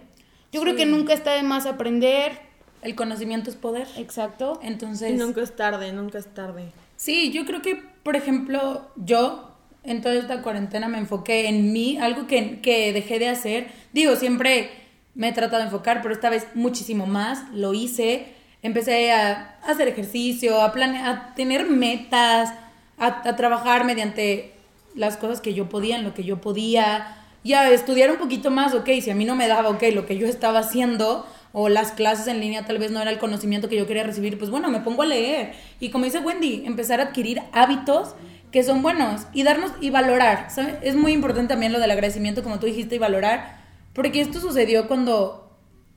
Yo 0.52 0.62
creo 0.62 0.76
que 0.76 0.86
nunca 0.86 1.14
está 1.14 1.34
de 1.34 1.44
más 1.44 1.66
aprender. 1.66 2.40
El 2.82 2.96
conocimiento 2.96 3.50
es 3.50 3.56
poder. 3.56 3.88
Exacto. 3.98 4.60
Entonces, 4.64 5.12
Y 5.12 5.14
nunca 5.14 5.42
es 5.42 5.56
tarde, 5.56 5.92
nunca 5.94 6.18
es 6.18 6.28
tarde. 6.34 6.72
Sí, 6.96 7.32
yo 7.32 7.46
creo 7.46 7.62
que, 7.62 7.76
por 7.76 8.16
ejemplo, 8.16 8.88
yo 8.96 9.47
en 9.88 10.02
toda 10.02 10.16
esta 10.16 10.42
cuarentena 10.42 10.88
me 10.88 11.00
enfoqué 11.00 11.48
en 11.48 11.72
mí, 11.72 11.98
algo 11.98 12.28
que, 12.28 12.60
que 12.60 12.94
dejé 12.94 13.20
de 13.20 13.30
hacer. 13.30 13.68
Digo, 13.94 14.16
siempre 14.16 14.70
me 15.16 15.30
he 15.30 15.32
tratado 15.32 15.58
de 15.58 15.66
enfocar, 15.66 16.02
pero 16.02 16.14
esta 16.14 16.30
vez 16.30 16.46
muchísimo 16.54 17.08
más. 17.08 17.44
Lo 17.54 17.74
hice, 17.74 18.28
empecé 18.62 19.12
a 19.12 19.58
hacer 19.66 19.88
ejercicio, 19.88 20.62
a, 20.62 20.72
plane 20.74 21.00
a 21.00 21.34
tener 21.36 21.68
metas, 21.68 22.54
a, 22.98 23.36
trabajar 23.36 23.86
mediante 23.86 24.54
las 24.94 25.18
cosas 25.18 25.42
que 25.42 25.54
yo 25.54 25.70
podía, 25.70 25.96
en 25.98 26.04
lo 26.04 26.14
que 26.14 26.24
yo 26.24 26.42
podía, 26.42 27.16
y 27.44 27.54
a 27.54 27.70
estudiar 27.72 28.12
un 28.12 28.18
poquito 28.18 28.52
más, 28.52 28.74
ok, 28.74 28.90
si 29.02 29.10
a 29.10 29.16
mí 29.16 29.24
no 29.26 29.36
me 29.36 29.48
daba, 29.48 29.70
ok, 29.70 29.84
lo 29.94 30.06
que 30.06 30.18
yo 30.18 30.28
estaba 30.28 30.60
haciendo, 30.60 31.26
o 31.54 31.70
las 31.70 31.94
clases 31.94 32.28
en 32.28 32.40
línea 32.40 32.66
tal 32.66 32.78
vez 32.78 32.92
no 32.92 33.02
era 33.02 33.10
el 33.10 33.20
conocimiento 33.20 33.70
que 33.70 33.78
yo 33.78 33.88
quería 33.88 34.04
recibir, 34.04 34.38
pues 34.38 34.52
bueno, 34.52 34.70
me 34.70 34.82
pongo 34.82 35.04
a 35.04 35.06
leer. 35.06 35.54
Y 35.80 35.90
como 35.90 36.06
dice 36.06 36.20
Wendy, 36.20 36.64
empezar 36.66 37.00
a 37.00 37.06
adquirir 37.06 37.42
hábitos 37.54 38.16
que 38.52 38.64
son 38.64 38.82
buenos 38.82 39.24
y 39.34 39.44
darnos 39.44 39.72
y 39.82 39.90
valorar. 39.90 40.48
¿sabes? 40.50 40.76
Es 40.82 40.96
muy 40.96 41.12
importante 41.14 41.50
también 41.54 41.74
lo 41.74 41.80
del 41.80 41.92
agradecimiento, 41.92 42.44
como 42.44 42.60
tú 42.60 42.66
dijiste, 42.66 42.96
y 42.96 43.00
valorar, 43.00 43.58
porque 43.94 44.22
esto 44.22 44.40
sucedió 44.40 44.88
cuando, 44.88 45.52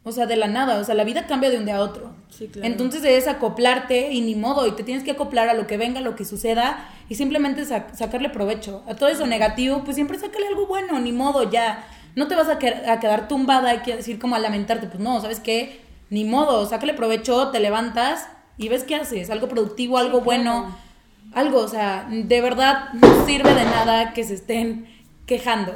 o 0.05 0.13
sea, 0.13 0.27
de 0.27 0.37
la 0.37 0.47
nada, 0.49 0.79
o 0.79 0.85
sea, 0.85 0.95
la 0.95 1.05
vida 1.05 1.27
cambia 1.27 1.51
de 1.51 1.59
un 1.59 1.65
día 1.65 1.77
a 1.77 1.81
otro. 1.81 2.11
Sí, 2.31 2.47
claro. 2.49 2.67
Entonces 2.67 3.05
es 3.05 3.27
acoplarte 3.29 4.13
y 4.13 4.21
ni 4.23 4.35
modo, 4.35 4.67
y 4.67 4.73
te 4.73 4.83
tienes 4.83 5.05
que 5.05 5.11
acoplar 5.11 5.49
a 5.49 5.55
lo 5.55 5.67
que 5.67 5.77
venga, 5.77 6.01
a 6.01 6.03
lo 6.03 6.17
que 6.17 6.25
suceda, 6.25 6.89
y 7.09 7.15
simplemente 7.17 7.63
sac- 7.65 7.93
sacarle 7.95 8.31
provecho. 8.31 8.83
A 8.89 8.95
todo 8.95 9.09
eso 9.09 9.27
negativo, 9.27 9.83
pues 9.85 9.97
siempre 9.97 10.19
sácale 10.19 10.47
algo 10.47 10.67
bueno, 10.67 10.99
ni 11.01 11.13
modo, 11.13 11.51
ya. 11.51 11.85
No 12.17 12.27
te 12.29 12.35
vas 12.35 12.49
a, 12.49 12.59
que- 12.59 12.69
a 12.89 12.99
quedar 13.01 13.29
tumbada 13.29 13.75
y 13.75 13.79
que 13.81 13.97
decir 13.97 14.19
como 14.19 14.35
a 14.35 14.39
lamentarte, 14.39 14.87
pues 14.87 15.01
no, 15.01 15.21
¿sabes 15.21 15.39
qué? 15.41 15.81
Ni 16.09 16.25
modo, 16.25 16.67
sácale 16.67 16.95
provecho, 16.95 17.49
te 17.51 17.61
levantas 17.61 18.27
y 18.59 18.69
ves 18.69 18.83
qué 18.85 18.97
haces, 18.97 19.31
algo 19.31 19.49
productivo, 19.49 19.99
algo 19.99 20.21
bueno, 20.23 20.75
algo, 21.33 21.61
o 21.61 21.69
sea, 21.69 22.07
de 22.11 22.41
verdad 22.41 22.93
no 22.95 23.27
sirve 23.27 23.55
de 23.55 23.65
nada 23.65 24.13
que 24.13 24.25
se 24.25 24.35
estén 24.35 24.87
quejando. 25.27 25.75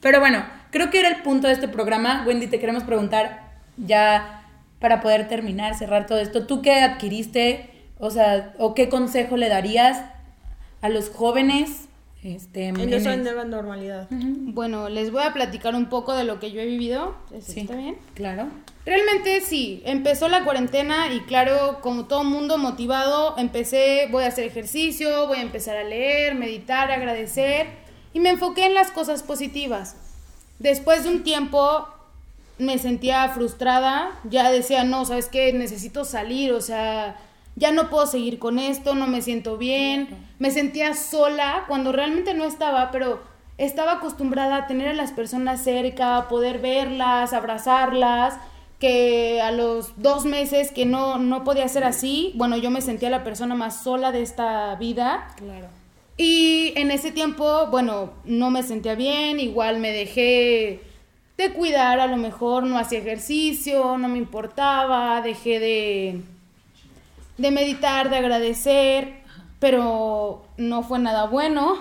Pero 0.00 0.20
bueno, 0.20 0.44
creo 0.70 0.90
que 0.90 1.00
era 1.00 1.08
el 1.08 1.22
punto 1.22 1.46
de 1.46 1.54
este 1.54 1.68
programa. 1.68 2.24
Wendy, 2.26 2.46
te 2.46 2.58
queremos 2.58 2.84
preguntar 2.84 3.52
ya 3.76 4.44
para 4.80 5.00
poder 5.00 5.28
terminar, 5.28 5.74
cerrar 5.74 6.06
todo 6.06 6.18
esto. 6.18 6.46
¿Tú 6.46 6.62
qué 6.62 6.80
adquiriste? 6.80 7.70
O 7.98 8.10
sea, 8.10 8.54
¿o 8.58 8.74
qué 8.74 8.88
consejo 8.88 9.36
le 9.36 9.48
darías 9.48 10.02
a 10.80 10.88
los 10.88 11.10
jóvenes 11.10 11.87
este, 12.34 12.68
En 12.68 12.80
en 12.80 12.92
esa 12.92 13.14
el- 13.14 13.22
nueva 13.22 13.44
normalidad. 13.44 14.08
Bueno, 14.10 14.88
les 14.88 15.10
voy 15.10 15.22
a 15.22 15.32
platicar 15.32 15.74
un 15.74 15.88
poco 15.88 16.14
de 16.14 16.24
lo 16.24 16.38
que 16.40 16.50
yo 16.52 16.60
he 16.60 16.66
vivido. 16.66 17.14
Sí, 17.40 17.60
¿Está 17.60 17.76
bien? 17.76 17.96
Claro. 18.14 18.46
Realmente 18.86 19.40
sí, 19.42 19.82
empezó 19.84 20.28
la 20.28 20.44
cuarentena 20.44 21.12
y 21.12 21.20
claro, 21.20 21.78
como 21.82 22.06
todo 22.06 22.24
mundo 22.24 22.56
motivado, 22.58 23.36
empecé, 23.36 24.08
voy 24.10 24.24
a 24.24 24.28
hacer 24.28 24.44
ejercicio, 24.44 25.26
voy 25.26 25.38
a 25.38 25.42
empezar 25.42 25.76
a 25.76 25.84
leer, 25.84 26.34
meditar, 26.34 26.90
agradecer 26.90 27.66
y 28.14 28.20
me 28.20 28.30
enfoqué 28.30 28.64
en 28.66 28.74
las 28.74 28.90
cosas 28.90 29.22
positivas. 29.22 29.96
Después 30.58 31.04
de 31.04 31.10
un 31.10 31.22
tiempo 31.22 31.86
me 32.58 32.78
sentía 32.78 33.28
frustrada, 33.28 34.10
ya 34.28 34.50
decía, 34.50 34.82
no, 34.84 35.04
¿sabes 35.04 35.26
qué? 35.28 35.52
Necesito 35.52 36.04
salir, 36.04 36.52
o 36.52 36.60
sea, 36.60 37.16
ya 37.58 37.72
no 37.72 37.90
puedo 37.90 38.06
seguir 38.06 38.38
con 38.38 38.58
esto, 38.58 38.94
no 38.94 39.06
me 39.06 39.20
siento 39.20 39.58
bien, 39.58 40.08
me 40.38 40.50
sentía 40.50 40.94
sola 40.94 41.64
cuando 41.66 41.92
realmente 41.92 42.32
no 42.34 42.44
estaba, 42.44 42.90
pero 42.90 43.20
estaba 43.58 43.94
acostumbrada 43.94 44.56
a 44.56 44.66
tener 44.66 44.88
a 44.88 44.92
las 44.92 45.10
personas 45.10 45.62
cerca, 45.62 46.28
poder 46.28 46.60
verlas, 46.60 47.32
abrazarlas, 47.32 48.38
que 48.78 49.40
a 49.40 49.50
los 49.50 50.00
dos 50.00 50.24
meses 50.24 50.70
que 50.70 50.86
no, 50.86 51.18
no 51.18 51.42
podía 51.42 51.66
ser 51.66 51.82
así, 51.82 52.32
bueno, 52.36 52.56
yo 52.56 52.70
me 52.70 52.80
sentía 52.80 53.10
la 53.10 53.24
persona 53.24 53.56
más 53.56 53.82
sola 53.82 54.12
de 54.12 54.22
esta 54.22 54.76
vida. 54.76 55.26
Claro. 55.36 55.66
Y 56.16 56.72
en 56.76 56.92
ese 56.92 57.10
tiempo, 57.10 57.66
bueno, 57.66 58.12
no 58.24 58.50
me 58.50 58.62
sentía 58.62 58.94
bien, 58.94 59.40
igual 59.40 59.80
me 59.80 59.90
dejé 59.90 60.80
de 61.36 61.52
cuidar, 61.52 61.98
a 61.98 62.06
lo 62.06 62.16
mejor 62.16 62.64
no 62.64 62.78
hacía 62.78 63.00
ejercicio, 63.00 63.98
no 63.98 64.08
me 64.08 64.18
importaba, 64.18 65.20
dejé 65.22 65.58
de, 65.60 66.20
de 67.38 67.50
meditar, 67.50 68.10
de 68.10 68.16
agradecer, 68.16 69.22
pero 69.60 70.44
no 70.56 70.82
fue 70.82 70.98
nada 70.98 71.26
bueno. 71.26 71.76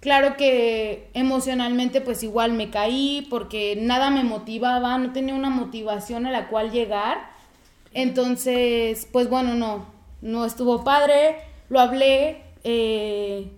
Claro 0.00 0.36
que 0.36 1.08
emocionalmente 1.14 2.00
pues 2.00 2.22
igual 2.22 2.52
me 2.52 2.70
caí 2.70 3.26
porque 3.30 3.76
nada 3.80 4.10
me 4.10 4.24
motivaba, 4.24 4.98
no 4.98 5.12
tenía 5.12 5.34
una 5.34 5.50
motivación 5.50 6.26
a 6.26 6.30
la 6.30 6.48
cual 6.48 6.70
llegar. 6.70 7.30
Entonces, 7.94 9.08
pues 9.10 9.30
bueno, 9.30 9.54
no, 9.54 9.86
no 10.20 10.44
estuvo 10.44 10.84
padre, 10.84 11.36
lo 11.70 11.80
hablé 11.80 12.42
eh, 12.64 13.50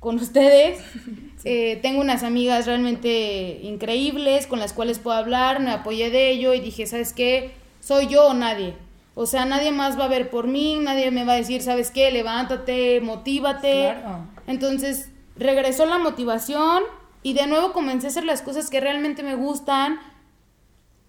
con 0.00 0.16
ustedes. 0.16 0.80
Eh, 1.44 1.78
tengo 1.80 2.00
unas 2.00 2.24
amigas 2.24 2.66
realmente 2.66 3.60
increíbles 3.62 4.48
con 4.48 4.58
las 4.58 4.72
cuales 4.72 4.98
puedo 4.98 5.16
hablar, 5.16 5.60
me 5.60 5.70
apoyé 5.70 6.10
de 6.10 6.30
ello 6.30 6.52
y 6.52 6.58
dije, 6.58 6.84
¿sabes 6.84 7.12
qué? 7.12 7.52
Soy 7.80 8.08
yo 8.08 8.26
o 8.26 8.34
nadie. 8.34 8.74
O 9.20 9.26
sea, 9.26 9.44
nadie 9.44 9.72
más 9.72 9.98
va 9.98 10.04
a 10.04 10.08
ver 10.08 10.30
por 10.30 10.46
mí, 10.46 10.78
nadie 10.80 11.10
me 11.10 11.24
va 11.24 11.32
a 11.32 11.36
decir, 11.36 11.60
¿sabes 11.60 11.90
qué? 11.90 12.12
Levántate, 12.12 13.00
motívate. 13.00 13.96
Claro. 14.00 14.28
Entonces 14.46 15.10
regresó 15.34 15.86
la 15.86 15.98
motivación 15.98 16.84
y 17.24 17.34
de 17.34 17.48
nuevo 17.48 17.72
comencé 17.72 18.06
a 18.06 18.10
hacer 18.10 18.22
las 18.22 18.42
cosas 18.42 18.70
que 18.70 18.78
realmente 18.78 19.24
me 19.24 19.34
gustan 19.34 19.98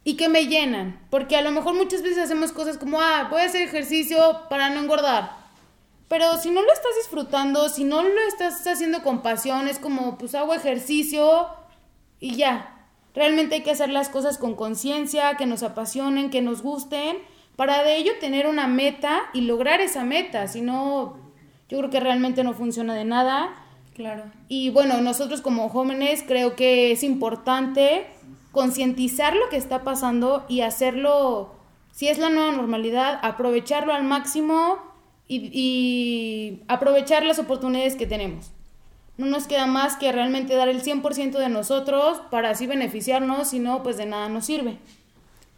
y 0.03 0.17
que 0.17 0.27
me 0.27 0.47
llenan. 0.47 0.99
Porque 1.11 1.37
a 1.37 1.43
lo 1.43 1.51
mejor 1.51 1.75
muchas 1.75 2.01
veces 2.01 2.17
hacemos 2.17 2.51
cosas 2.51 2.79
como, 2.79 2.99
ah, 2.99 3.27
voy 3.29 3.41
a 3.41 3.45
hacer 3.45 3.61
ejercicio 3.61 4.41
para 4.49 4.71
no 4.71 4.79
engordar. 4.79 5.37
Pero 6.07 6.35
si 6.39 6.49
no 6.49 6.63
lo 6.63 6.73
estás 6.73 6.95
disfrutando, 7.03 7.69
si 7.69 7.83
no 7.83 8.01
lo 8.01 8.21
estás 8.27 8.65
haciendo 8.65 9.03
con 9.03 9.21
pasión, 9.21 9.67
es 9.67 9.77
como, 9.77 10.17
pues 10.17 10.33
hago 10.33 10.55
ejercicio 10.55 11.45
y 12.19 12.37
ya. 12.37 12.87
Realmente 13.13 13.53
hay 13.53 13.61
que 13.61 13.69
hacer 13.69 13.91
las 13.91 14.09
cosas 14.09 14.39
con 14.39 14.55
conciencia, 14.55 15.37
que 15.37 15.45
nos 15.45 15.61
apasionen, 15.61 16.31
que 16.31 16.41
nos 16.41 16.63
gusten, 16.63 17.19
para 17.59 17.83
de 17.83 17.97
ello 17.97 18.13
tener 18.21 18.47
una 18.47 18.67
meta 18.67 19.23
y 19.33 19.41
lograr 19.41 19.81
esa 19.81 20.05
meta. 20.05 20.47
Si 20.47 20.61
no, 20.61 21.17
yo 21.67 21.79
creo 21.79 21.89
que 21.89 21.99
realmente 21.99 22.41
no 22.45 22.53
funciona 22.53 22.95
de 22.95 23.03
nada. 23.03 23.53
Claro. 23.93 24.23
Y 24.47 24.69
bueno, 24.69 25.01
nosotros 25.01 25.41
como 25.41 25.67
jóvenes 25.67 26.23
creo 26.25 26.55
que 26.55 26.93
es 26.93 27.03
importante 27.03 28.07
concientizar 28.53 29.35
lo 29.35 29.49
que 29.49 29.57
está 29.57 29.83
pasando 29.83 30.45
y 30.47 30.61
hacerlo, 30.61 31.53
si 31.91 32.07
es 32.07 32.17
la 32.17 32.29
nueva 32.29 32.53
normalidad, 32.53 33.19
aprovecharlo 33.23 33.91
al 33.93 34.05
máximo 34.05 34.77
y, 35.27 35.51
y 35.51 36.63
aprovechar 36.69 37.25
las 37.25 37.39
oportunidades 37.39 37.97
que 37.97 38.07
tenemos. 38.07 38.51
No 39.17 39.25
nos 39.25 39.47
queda 39.47 39.65
más 39.65 39.97
que 39.97 40.13
realmente 40.13 40.55
dar 40.55 40.69
el 40.69 40.81
100% 40.81 41.37
de 41.37 41.49
nosotros 41.49 42.21
para 42.31 42.51
así 42.51 42.67
beneficiarnos, 42.67 43.49
si 43.49 43.59
no, 43.59 43.83
pues 43.83 43.97
de 43.97 44.05
nada 44.05 44.29
nos 44.29 44.45
sirve. 44.45 44.77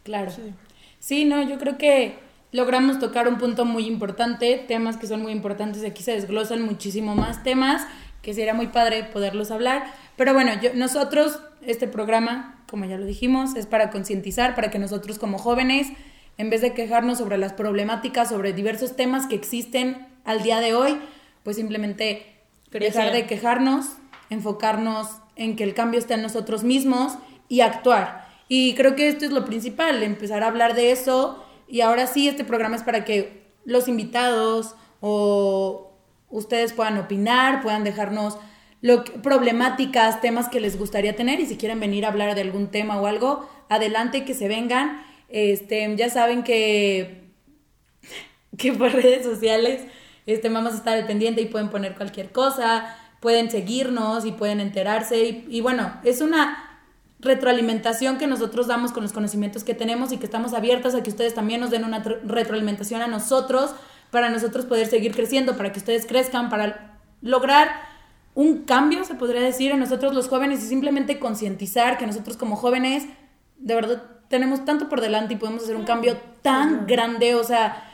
Claro. 0.02 0.32
Sí. 0.32 0.52
No, 1.24 1.42
yo 1.42 1.58
creo 1.58 1.78
que 1.78 2.18
logramos 2.52 2.98
tocar 2.98 3.28
un 3.28 3.38
punto 3.38 3.64
muy 3.64 3.86
importante, 3.86 4.62
temas 4.68 4.96
que 4.96 5.06
son 5.06 5.22
muy 5.22 5.32
importantes, 5.32 5.84
aquí 5.84 6.02
se 6.02 6.12
desglosan 6.12 6.62
muchísimo 6.62 7.14
más 7.14 7.42
temas, 7.42 7.86
que 8.20 8.34
sería 8.34 8.54
muy 8.54 8.68
padre 8.68 9.04
poderlos 9.04 9.50
hablar, 9.50 9.84
pero 10.16 10.34
bueno, 10.34 10.52
yo, 10.60 10.70
nosotros, 10.74 11.40
este 11.62 11.88
programa, 11.88 12.62
como 12.70 12.84
ya 12.84 12.98
lo 12.98 13.04
dijimos, 13.04 13.56
es 13.56 13.66
para 13.66 13.90
concientizar, 13.90 14.54
para 14.54 14.70
que 14.70 14.78
nosotros 14.78 15.18
como 15.18 15.38
jóvenes, 15.38 15.88
en 16.38 16.50
vez 16.50 16.60
de 16.60 16.72
quejarnos 16.72 17.18
sobre 17.18 17.38
las 17.38 17.52
problemáticas, 17.52 18.28
sobre 18.28 18.52
diversos 18.52 18.94
temas 18.94 19.26
que 19.26 19.34
existen 19.34 20.06
al 20.24 20.42
día 20.42 20.60
de 20.60 20.74
hoy, 20.74 20.98
pues 21.42 21.56
simplemente 21.56 22.26
dejar 22.70 23.12
de 23.12 23.26
quejarnos, 23.26 23.86
enfocarnos 24.30 25.08
en 25.36 25.56
que 25.56 25.64
el 25.64 25.74
cambio 25.74 25.98
está 25.98 26.14
en 26.14 26.22
nosotros 26.22 26.64
mismos 26.64 27.18
y 27.48 27.60
actuar. 27.60 28.21
Y 28.54 28.74
creo 28.74 28.94
que 28.94 29.08
esto 29.08 29.24
es 29.24 29.30
lo 29.30 29.46
principal, 29.46 30.02
empezar 30.02 30.42
a 30.42 30.48
hablar 30.48 30.74
de 30.74 30.90
eso. 30.90 31.42
Y 31.66 31.80
ahora 31.80 32.06
sí, 32.06 32.28
este 32.28 32.44
programa 32.44 32.76
es 32.76 32.82
para 32.82 33.02
que 33.02 33.46
los 33.64 33.88
invitados 33.88 34.74
o 35.00 35.96
ustedes 36.28 36.74
puedan 36.74 36.98
opinar, 36.98 37.62
puedan 37.62 37.82
dejarnos 37.82 38.36
lo 38.82 39.04
problemáticas, 39.04 40.20
temas 40.20 40.50
que 40.50 40.60
les 40.60 40.78
gustaría 40.78 41.16
tener 41.16 41.40
y 41.40 41.46
si 41.46 41.56
quieren 41.56 41.80
venir 41.80 42.04
a 42.04 42.08
hablar 42.08 42.34
de 42.34 42.42
algún 42.42 42.70
tema 42.70 43.00
o 43.00 43.06
algo, 43.06 43.48
adelante 43.70 44.26
que 44.26 44.34
se 44.34 44.48
vengan. 44.48 45.02
Este, 45.30 45.96
ya 45.96 46.10
saben 46.10 46.44
que 46.44 47.32
que 48.58 48.74
por 48.74 48.92
redes 48.92 49.24
sociales 49.24 49.80
este, 50.26 50.50
vamos 50.50 50.74
a 50.74 50.76
estar 50.76 50.98
al 50.98 51.06
pendiente 51.06 51.40
y 51.40 51.46
pueden 51.46 51.70
poner 51.70 51.94
cualquier 51.94 52.32
cosa, 52.32 52.98
pueden 53.20 53.50
seguirnos 53.50 54.26
y 54.26 54.32
pueden 54.32 54.60
enterarse. 54.60 55.42
Y 55.48 55.62
bueno, 55.62 55.98
es 56.04 56.20
una 56.20 56.71
retroalimentación 57.22 58.18
que 58.18 58.26
nosotros 58.26 58.66
damos 58.66 58.92
con 58.92 59.02
los 59.02 59.12
conocimientos 59.12 59.64
que 59.64 59.74
tenemos 59.74 60.12
y 60.12 60.18
que 60.18 60.26
estamos 60.26 60.52
abiertas 60.54 60.94
a 60.94 61.02
que 61.02 61.10
ustedes 61.10 61.34
también 61.34 61.60
nos 61.60 61.70
den 61.70 61.84
una 61.84 62.02
tr- 62.04 62.20
retroalimentación 62.24 63.00
a 63.00 63.06
nosotros 63.06 63.74
para 64.10 64.28
nosotros 64.28 64.66
poder 64.66 64.86
seguir 64.88 65.12
creciendo, 65.14 65.56
para 65.56 65.72
que 65.72 65.78
ustedes 65.78 66.04
crezcan, 66.04 66.50
para 66.50 66.98
lograr 67.22 67.70
un 68.34 68.62
cambio, 68.64 69.04
se 69.04 69.14
podría 69.14 69.40
decir, 69.40 69.70
en 69.72 69.78
nosotros 69.78 70.14
los 70.14 70.28
jóvenes 70.28 70.62
y 70.64 70.66
simplemente 70.66 71.18
concientizar 71.18 71.96
que 71.96 72.06
nosotros 72.06 72.36
como 72.36 72.56
jóvenes 72.56 73.04
de 73.58 73.74
verdad 73.74 74.02
tenemos 74.28 74.64
tanto 74.64 74.88
por 74.88 75.00
delante 75.00 75.34
y 75.34 75.36
podemos 75.36 75.62
hacer 75.62 75.76
un 75.76 75.84
cambio 75.84 76.16
tan 76.42 76.86
grande, 76.86 77.34
o 77.34 77.44
sea, 77.44 77.84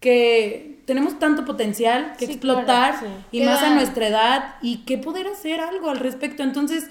que 0.00 0.80
tenemos 0.86 1.18
tanto 1.18 1.44
potencial 1.44 2.14
que 2.18 2.26
Sí, 2.26 2.32
explotar 2.32 2.98
claro, 2.98 3.06
sí. 3.30 3.38
y 3.38 3.42
más 3.44 3.62
a 3.62 3.70
nuestra 3.74 4.08
edad 4.08 4.54
y 4.62 4.78
que 4.78 4.96
poder 4.98 5.26
hacer 5.28 5.60
algo 5.60 5.90
al 5.90 5.98
respecto. 5.98 6.42
Entonces, 6.42 6.88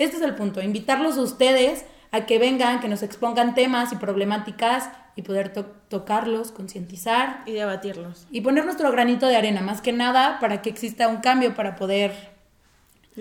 este 0.00 0.16
es 0.16 0.22
el 0.22 0.34
punto, 0.34 0.60
invitarlos 0.60 1.16
a 1.16 1.22
ustedes 1.22 1.84
a 2.10 2.26
que 2.26 2.38
vengan, 2.40 2.80
que 2.80 2.88
nos 2.88 3.02
expongan 3.04 3.54
temas 3.54 3.92
y 3.92 3.96
problemáticas 3.96 4.90
y 5.14 5.22
poder 5.22 5.52
to- 5.52 5.66
tocarlos, 5.88 6.50
concientizar 6.50 7.42
Y 7.46 7.52
debatirlos. 7.52 8.26
y 8.32 8.40
poner 8.40 8.64
nuestro 8.64 8.90
granito 8.90 9.26
de 9.26 9.36
arena, 9.36 9.60
más 9.60 9.80
que 9.80 9.92
nada 9.92 10.38
para 10.40 10.60
que 10.62 10.70
exista 10.70 11.06
un 11.08 11.18
cambio, 11.18 11.54
para 11.54 11.76
poder 11.76 12.12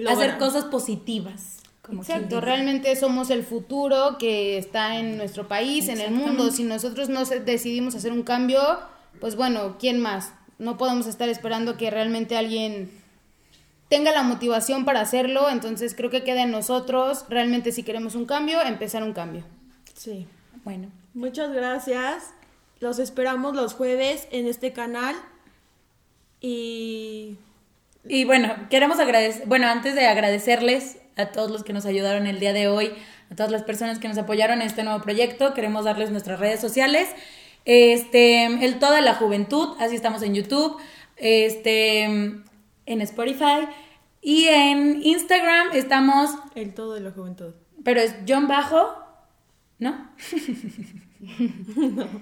hacer 0.08 0.38
cosas 0.38 0.66
positivas. 0.66 1.58
como 1.82 2.02
Exacto, 2.04 2.40
realmente 2.40 2.96
somos 2.96 3.32
el 3.32 3.44
futuro 3.44 4.18
que 4.20 4.58
está 4.60 4.98
en 5.00 5.18
nuestro 5.18 5.48
país, 5.48 5.88
en 5.90 6.00
el 6.00 6.12
mundo. 6.12 6.52
Si 6.52 6.64
nosotros 6.64 7.10
no 7.10 7.26
decidimos 7.26 7.96
hacer 7.96 8.12
un 8.12 8.22
cambio, 8.22 8.62
pues 9.20 9.36
bueno, 9.36 9.78
¿quién 9.80 10.00
más? 10.00 10.32
No 10.60 10.78
podemos 10.78 11.08
estar 11.08 11.30
esperando 11.30 11.78
que 11.78 11.90
realmente 11.90 12.38
alguien 12.38 12.92
tenga 13.90 14.12
la 14.12 14.24
motivación 14.24 14.86
para 14.86 15.02
hacerlo, 15.02 15.50
entonces 15.50 15.96
creo 15.96 16.10
que 16.10 16.24
queda 16.24 16.44
en 16.44 16.52
nosotros, 16.52 17.26
realmente 17.30 17.72
si 17.72 17.84
queremos 17.84 18.16
un 18.16 18.26
cambio, 18.26 18.62
empezar 18.62 19.04
un 19.04 19.14
cambio. 19.14 19.44
Sí. 19.96 20.28
Bueno, 20.64 20.90
Muchas 21.14 21.52
gracias. 21.52 22.32
Los 22.80 23.00
esperamos 23.00 23.56
los 23.56 23.74
jueves 23.74 24.28
en 24.32 24.48
este 24.48 24.72
canal. 24.72 25.16
Y 26.40 27.38
Y 28.08 28.26
bueno, 28.26 28.56
queremos 28.70 29.00
agradecer, 29.00 29.46
bueno, 29.48 29.68
antes 29.68 29.96
de 29.96 30.06
agradecerles 30.06 30.98
a 31.18 31.28
todos 31.28 31.52
los 31.52 31.64
que 31.64 31.74
nos 31.74 31.86
ayudaron 31.86 32.28
el 32.28 32.40
día 32.40 32.54
de 32.54 32.68
hoy, 32.68 32.94
a 33.32 33.36
todas 33.36 33.52
las 33.52 33.64
personas 33.64 34.00
que 34.00 34.08
nos 34.08 34.18
apoyaron 34.18 34.62
en 34.62 34.68
este 34.68 34.84
nuevo 34.84 35.02
proyecto, 35.02 35.54
queremos 35.54 35.84
darles 35.84 36.12
nuestras 36.12 36.40
redes 36.40 36.62
sociales. 36.62 37.10
Este, 37.66 38.46
el 38.46 38.80
Toda 38.80 39.02
la 39.02 39.16
Juventud, 39.16 39.76
así 39.80 39.96
estamos 39.96 40.22
en 40.22 40.36
YouTube, 40.36 40.78
este, 41.18 42.42
en 42.90 43.02
Spotify 43.02 43.68
y 44.22 44.48
en 44.48 45.02
Instagram 45.02 45.70
estamos, 45.74 46.32
el 46.56 46.74
todo 46.74 46.96
de 46.96 47.02
la 47.02 47.12
juventud. 47.12 47.54
pero 47.84 48.02
es 48.02 48.16
John 48.28 48.48
Bajo, 48.48 48.98
¿no? 49.80 50.10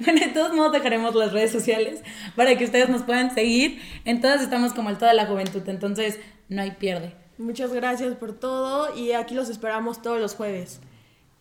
Bueno, 0.00 0.20
de 0.20 0.28
todos 0.32 0.54
modos 0.54 0.72
dejaremos 0.72 1.14
las 1.14 1.32
redes 1.32 1.50
sociales 1.50 2.02
para 2.36 2.56
que 2.56 2.64
ustedes 2.64 2.88
nos 2.88 3.02
puedan 3.02 3.34
seguir. 3.34 3.80
En 4.04 4.20
todas 4.20 4.42
estamos 4.42 4.74
como 4.74 4.90
el 4.90 4.98
toda 4.98 5.14
la 5.14 5.26
juventud, 5.26 5.62
entonces 5.68 6.18
no 6.48 6.62
hay 6.62 6.72
pierde. 6.72 7.14
Muchas 7.38 7.72
gracias 7.72 8.14
por 8.16 8.38
todo 8.38 8.96
y 8.96 9.12
aquí 9.12 9.34
los 9.34 9.48
esperamos 9.48 10.02
todos 10.02 10.20
los 10.20 10.34
jueves. 10.34 10.80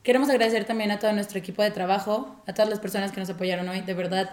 Queremos 0.04 0.30
agradecer 0.30 0.63
también 0.65 0.91
a 0.91 1.00
todo 1.00 1.12
nuestro 1.12 1.38
equipo 1.38 1.62
de 1.62 1.72
trabajo, 1.72 2.41
a 2.48 2.54
todas 2.54 2.70
las 2.70 2.80
personas 2.80 3.12
que 3.12 3.20
nos 3.20 3.30
apoyaron 3.30 3.67
hoy. 3.67 3.82
De 3.82 3.93
verdad, 3.93 4.30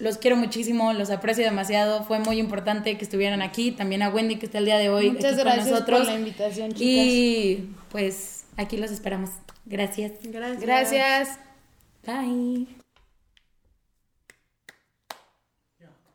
los 0.00 0.16
quiero 0.16 0.36
muchísimo, 0.36 0.92
los 0.94 1.10
aprecio 1.10 1.44
demasiado. 1.44 2.04
Fue 2.04 2.18
muy 2.18 2.38
importante 2.38 2.96
que 2.96 3.04
estuvieran 3.04 3.42
aquí. 3.42 3.70
También 3.70 4.02
a 4.02 4.08
Wendy, 4.08 4.36
que 4.36 4.46
está 4.46 4.58
el 4.58 4.64
día 4.64 4.78
de 4.78 4.88
hoy. 4.88 5.10
Muchas 5.10 5.34
aquí 5.34 5.42
gracias 5.42 5.64
con 5.64 5.72
nosotros. 5.72 5.98
por 6.00 6.08
la 6.08 6.14
invitación, 6.14 6.72
chicas. 6.72 6.82
Y 6.82 7.70
pues 7.90 8.44
aquí 8.56 8.78
los 8.78 8.90
esperamos. 8.90 9.30
Gracias. 9.66 10.12
Gracias. 10.22 10.60
Gracias. 10.62 11.38
Bye. 12.06 12.66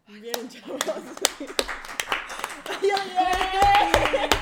Bien, 0.07 0.49
chavos. 0.49 0.81